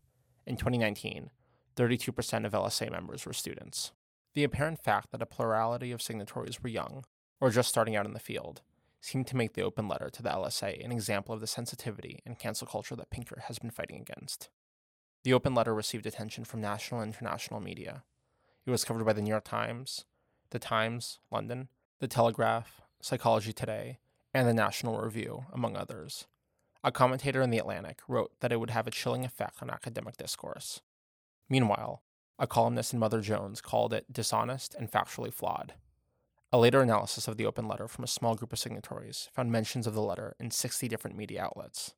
[0.46, 1.30] In 2019,
[1.76, 3.92] 32% of LSA members were students.
[4.34, 7.04] The apparent fact that a plurality of signatories were young,
[7.40, 8.62] or just starting out in the field,
[9.04, 12.38] seemed to make the open letter to the LSA an example of the sensitivity and
[12.38, 14.48] cancel culture that Pinker has been fighting against.
[15.24, 18.02] The open letter received attention from national and international media.
[18.66, 20.06] It was covered by the New York Times,
[20.50, 21.68] the Times, London,
[22.00, 23.98] the Telegraph, Psychology Today,
[24.32, 26.26] and the National Review, among others.
[26.82, 30.16] A commentator in The Atlantic wrote that it would have a chilling effect on academic
[30.16, 30.80] discourse.
[31.48, 32.02] Meanwhile,
[32.38, 35.74] a columnist in Mother Jones called it dishonest and factually flawed.
[36.54, 39.88] A later analysis of the open letter from a small group of signatories found mentions
[39.88, 41.94] of the letter in 60 different media outlets.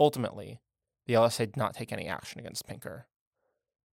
[0.00, 0.58] Ultimately,
[1.04, 3.08] the LSA did not take any action against Pinker.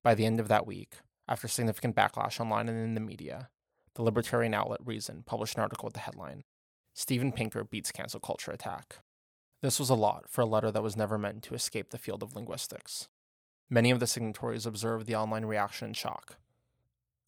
[0.04, 3.50] By the end of that week, after significant backlash online and in the media,
[3.96, 6.44] the libertarian outlet Reason published an article with the headline
[6.94, 8.98] Steven Pinker beats cancel culture attack.
[9.64, 12.22] This was a lot for a letter that was never meant to escape the field
[12.22, 13.08] of linguistics.
[13.72, 16.38] Many of the signatories observed the online reaction in shock.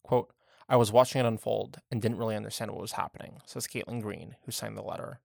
[0.04, 0.32] Quote,
[0.68, 4.36] I was watching it unfold and didn't really understand what was happening, says Caitlin Green,
[4.44, 5.20] who signed the letter.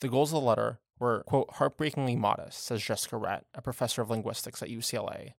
[0.00, 4.10] The goals of the letter were, quote, heartbreakingly modest, says Jessica Rett, a professor of
[4.10, 5.34] linguistics at UCLA,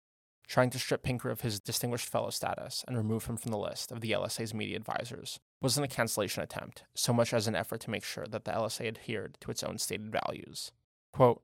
[0.47, 3.91] trying to strip Pinker of his distinguished fellow status and remove him from the list
[3.91, 7.89] of the LSA's media advisors wasn't a cancellation attempt, so much as an effort to
[7.89, 10.71] make sure that the LSA adhered to its own stated values.
[11.13, 11.41] Quote,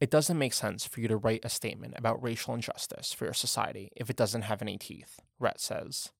[0.00, 3.34] it doesn't make sense for you to write a statement about racial injustice for your
[3.34, 6.10] society if it doesn't have any teeth, Rett says.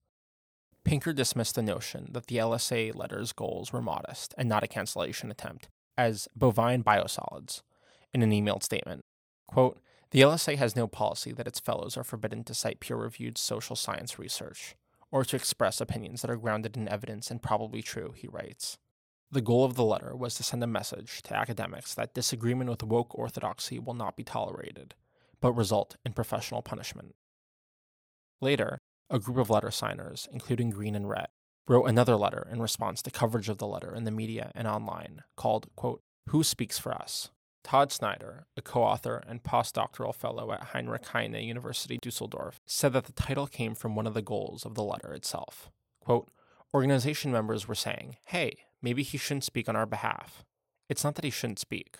[0.83, 5.29] Pinker dismissed the notion that the LSA letter's goals were modest and not a cancellation
[5.29, 7.61] attempt as bovine biosolids
[8.13, 9.05] in an emailed statement.
[9.47, 9.79] Quote,
[10.11, 13.75] the LSA has no policy that its fellows are forbidden to cite peer reviewed social
[13.75, 14.75] science research
[15.11, 18.77] or to express opinions that are grounded in evidence and probably true, he writes.
[19.29, 22.83] The goal of the letter was to send a message to academics that disagreement with
[22.83, 24.95] woke orthodoxy will not be tolerated,
[25.39, 27.15] but result in professional punishment.
[28.41, 28.79] Later,
[29.11, 31.27] a group of letter signers, including Green and Rett,
[31.67, 35.23] wrote another letter in response to coverage of the letter in the media and online
[35.35, 37.29] called, quote, Who Speaks for Us?
[37.63, 43.05] Todd Snider, a co author and postdoctoral fellow at Heinrich Heine University Dusseldorf, said that
[43.05, 45.69] the title came from one of the goals of the letter itself.
[45.99, 46.29] Quote,
[46.73, 50.43] Organization members were saying, Hey, maybe he shouldn't speak on our behalf.
[50.89, 51.97] It's not that he shouldn't speak.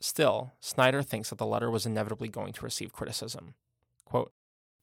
[0.00, 3.54] Still, Snider thinks that the letter was inevitably going to receive criticism.
[4.04, 4.32] Quote,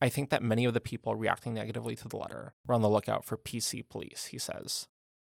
[0.01, 2.89] I think that many of the people reacting negatively to the letter were on the
[2.89, 4.87] lookout for PC police, he says.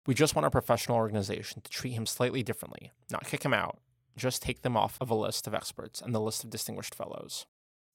[0.08, 3.80] We just want our professional organization to treat him slightly differently, not kick him out,
[4.18, 7.46] just take them off of a list of experts and the list of distinguished fellows.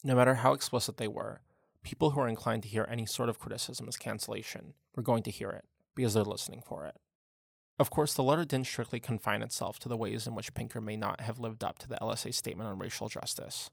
[0.05, 1.41] No matter how explicit they were,
[1.83, 5.31] people who are inclined to hear any sort of criticism as cancellation were going to
[5.31, 5.65] hear it
[5.95, 6.97] because they're listening for it.
[7.79, 10.97] Of course, the letter didn't strictly confine itself to the ways in which Pinker may
[10.97, 13.71] not have lived up to the LSA statement on racial justice.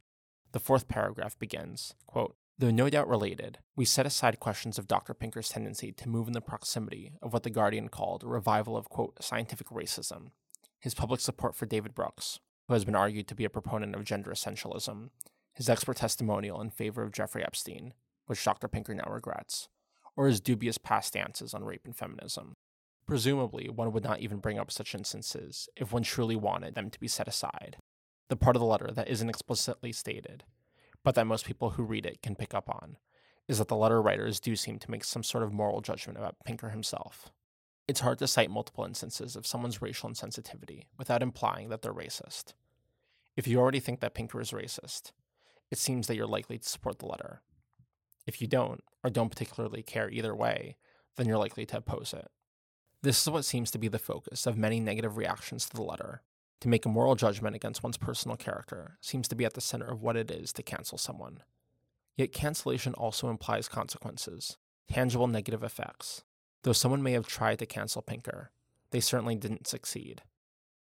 [0.53, 5.13] The fourth paragraph begins quote, Though no doubt related, we set aside questions of Dr.
[5.13, 8.89] Pinker's tendency to move in the proximity of what The Guardian called a revival of,
[8.89, 10.29] quote, scientific racism,
[10.79, 14.05] his public support for David Brooks, who has been argued to be a proponent of
[14.05, 15.09] gender essentialism,
[15.53, 17.93] his expert testimonial in favor of Jeffrey Epstein,
[18.25, 18.67] which Dr.
[18.67, 19.69] Pinker now regrets,
[20.15, 22.53] or his dubious past stances on rape and feminism.
[23.05, 26.99] Presumably, one would not even bring up such instances if one truly wanted them to
[26.99, 27.77] be set aside.
[28.29, 30.43] The part of the letter that isn't explicitly stated,
[31.03, 32.97] but that most people who read it can pick up on,
[33.47, 36.35] is that the letter writers do seem to make some sort of moral judgment about
[36.45, 37.31] Pinker himself.
[37.87, 42.53] It's hard to cite multiple instances of someone's racial insensitivity without implying that they're racist.
[43.37, 45.11] If you already think that Pinker is racist,
[45.71, 47.41] it seems that you're likely to support the letter.
[48.25, 50.75] If you don't, or don't particularly care either way,
[51.15, 52.27] then you're likely to oppose it.
[53.03, 56.23] This is what seems to be the focus of many negative reactions to the letter.
[56.61, 59.85] To make a moral judgment against one's personal character seems to be at the center
[59.85, 61.43] of what it is to cancel someone.
[62.15, 64.57] Yet cancellation also implies consequences,
[64.91, 66.23] tangible negative effects.
[66.63, 68.49] Though someone may have tried to cancel Pinker,
[68.89, 70.23] they certainly didn't succeed.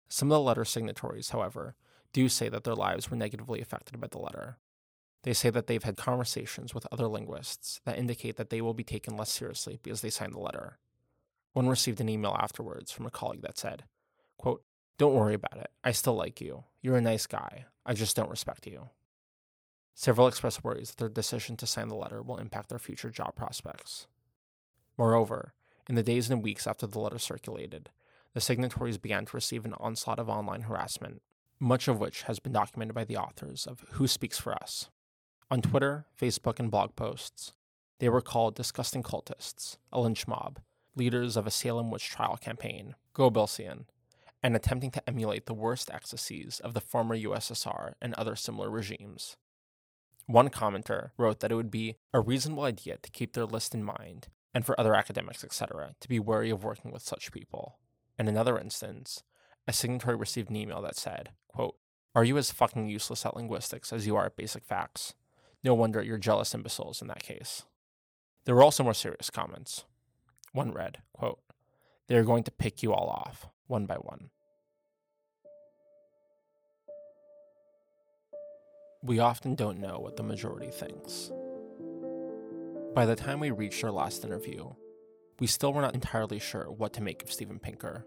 [0.10, 1.76] Some of the letter signatories, however,
[2.12, 4.58] do say that their lives were negatively affected by the letter.
[5.24, 8.84] They say that they've had conversations with other linguists that indicate that they will be
[8.84, 10.78] taken less seriously because they signed the letter.
[11.54, 13.86] One received an email afterwards from a colleague that said,
[14.98, 15.72] Don't worry about it.
[15.84, 16.66] I still like you.
[16.82, 17.66] You're a nice guy.
[17.86, 18.90] I just don't respect you.
[19.96, 23.36] Several expressed worries that their decision to sign the letter will impact their future job
[23.36, 24.08] prospects.
[24.98, 25.54] Moreover,
[25.88, 27.90] in the days and weeks after the letter circulated,
[28.34, 31.22] the signatories began to receive an onslaught of online harassment,
[31.60, 34.90] much of which has been documented by the authors of Who Speaks for Us.
[35.52, 37.54] On Twitter, Facebook, and blog posts,
[38.00, 40.60] they were called disgusting cultists, a lynch mob,
[40.96, 43.86] leaders of a Salem witch trial campaign, Goebbelsian,
[44.44, 49.38] and attempting to emulate the worst excesses of the former USSR and other similar regimes.
[50.26, 53.84] One commenter wrote that it would be a reasonable idea to keep their list in
[53.84, 57.80] mind and for other academics, etc., to be wary of working with such people.
[58.20, 59.24] In another instance,
[59.68, 61.76] a signatory received an email that said, quote,
[62.14, 65.16] Are you as fucking useless at linguistics as you are at basic facts?
[65.64, 67.64] No wonder you're jealous imbeciles in that case.
[68.46, 69.86] There were also more serious comments.
[70.52, 71.40] One read, quote,
[72.08, 74.30] They are going to pick you all off, one by one.
[79.06, 81.30] We often don't know what the majority thinks.
[82.96, 84.70] By the time we reached our last interview,
[85.42, 88.06] we still were not entirely sure what to make of Steven Pinker.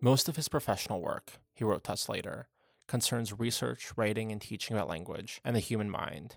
[0.00, 2.48] Most of his professional work, he wrote to us later,
[2.88, 6.36] concerns research, writing, and teaching about language and the human mind,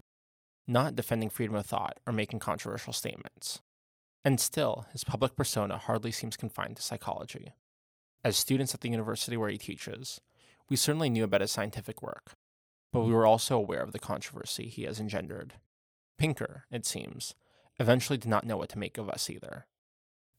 [0.68, 3.62] not defending freedom of thought or making controversial statements.
[4.26, 7.54] And still, his public persona hardly seems confined to psychology.
[8.22, 10.20] As students at the university where he teaches,
[10.68, 12.34] we certainly knew about his scientific work,
[12.92, 15.54] but we were also aware of the controversy he has engendered.
[16.18, 17.36] Pinker, it seems,
[17.80, 19.68] eventually did not know what to make of us either.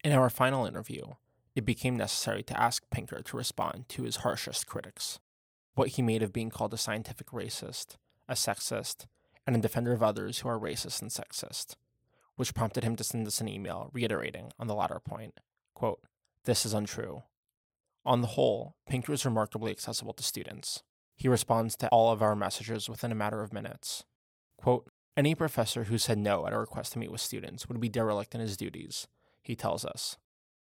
[0.02, 1.14] In our final interview,
[1.54, 5.18] it became necessary to ask Pinker to respond to his harshest critics
[5.74, 7.96] what he made of being called a scientific racist,
[8.28, 9.06] a sexist,
[9.46, 11.76] and a defender of others who are racist and sexist,
[12.36, 15.40] which prompted him to send us an email reiterating on the latter point
[15.74, 16.00] quote,
[16.44, 17.22] This is untrue.
[18.04, 20.82] On the whole, Pinker is remarkably accessible to students.
[21.18, 24.04] He responds to all of our messages within a matter of minutes.
[24.56, 27.88] Quote, any professor who said no at a request to meet with students would be
[27.88, 29.08] derelict in his duties,
[29.42, 30.16] he tells us.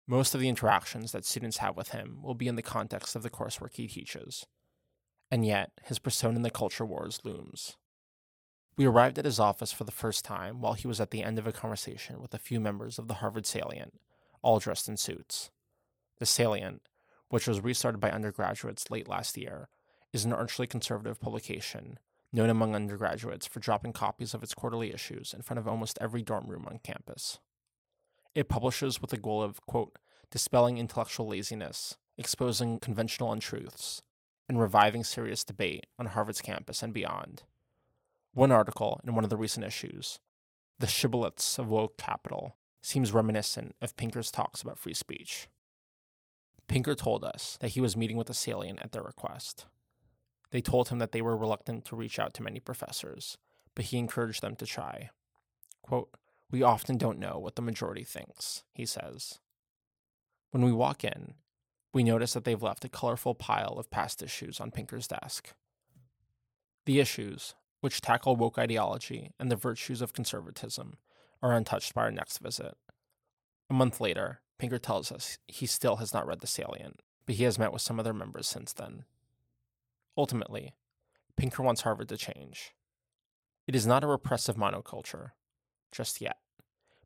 [0.05, 3.23] Most of the interactions that students have with him will be in the context of
[3.23, 4.45] the coursework he teaches.
[5.31, 7.77] And yet, his persona in the culture wars looms.
[8.75, 11.39] We arrived at his office for the first time while he was at the end
[11.39, 14.01] of a conversation with a few members of the Harvard Salient,
[14.41, 15.49] all dressed in suits.
[16.19, 16.81] The Salient,
[17.29, 19.69] which was restarted by undergraduates late last year,
[20.13, 21.97] is an archly conservative publication
[22.33, 26.21] known among undergraduates for dropping copies of its quarterly issues in front of almost every
[26.21, 27.39] dorm room on campus.
[28.33, 29.97] It publishes with the goal of, quote,
[30.29, 34.01] dispelling intellectual laziness, exposing conventional untruths,
[34.47, 37.43] and reviving serious debate on Harvard's campus and beyond.
[38.33, 40.19] One article in one of the recent issues,
[40.79, 45.47] The Shibboleths of Woke Capital, seems reminiscent of Pinker's talks about free speech.
[46.67, 49.65] Pinker told us that he was meeting with the Salient at their request.
[50.51, 53.37] They told him that they were reluctant to reach out to many professors,
[53.73, 55.09] but he encouraged them to try.
[55.81, 56.09] Quote,
[56.49, 59.39] We often don't know what the majority thinks, he says.
[60.51, 61.35] When we walk in,
[61.93, 65.53] we notice that they've left a colorful pile of past issues on Pinker's desk.
[66.85, 70.97] The issues, which tackle woke ideology and the virtues of conservatism,
[71.41, 72.75] are untouched by our next visit.
[73.69, 77.45] A month later, Pinker tells us he still has not read The Salient, but he
[77.45, 79.05] has met with some of their members since then.
[80.17, 80.75] Ultimately,
[81.37, 82.73] Pinker wants Harvard to change.
[83.67, 85.31] It is not a repressive monoculture,
[85.91, 86.37] just yet,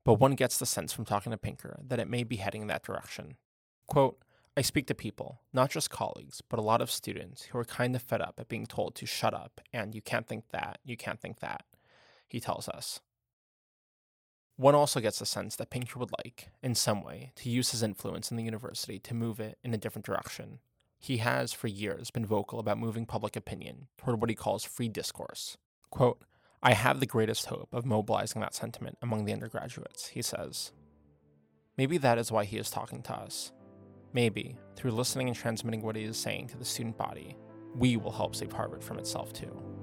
[0.04, 2.68] but one gets the sense from talking to Pinker that it may be heading in
[2.68, 3.38] that direction.
[3.88, 4.20] Quote,
[4.58, 7.96] I speak to people, not just colleagues, but a lot of students who are kind
[7.96, 10.96] of fed up at being told to shut up and you can't think that, you
[10.96, 11.66] can't think that,
[12.28, 13.02] he tells us.
[14.56, 17.84] One also gets the sense that Pinker would like, in some way, to use his
[17.84, 20.60] influence in the university to move it in a different direction.
[21.06, 24.90] He has, for years, been vocal about moving public opinion toward what he calls free
[24.90, 25.56] discourse.
[25.92, 26.20] Quote,
[26.64, 30.72] I have the greatest hope of mobilizing that sentiment among the undergraduates, he says.
[31.78, 33.52] Maybe that is why he is talking to us.
[34.14, 37.38] Maybe, through listening and transmitting what he is saying to the student body,
[37.76, 39.75] we will help save Harvard from itself too.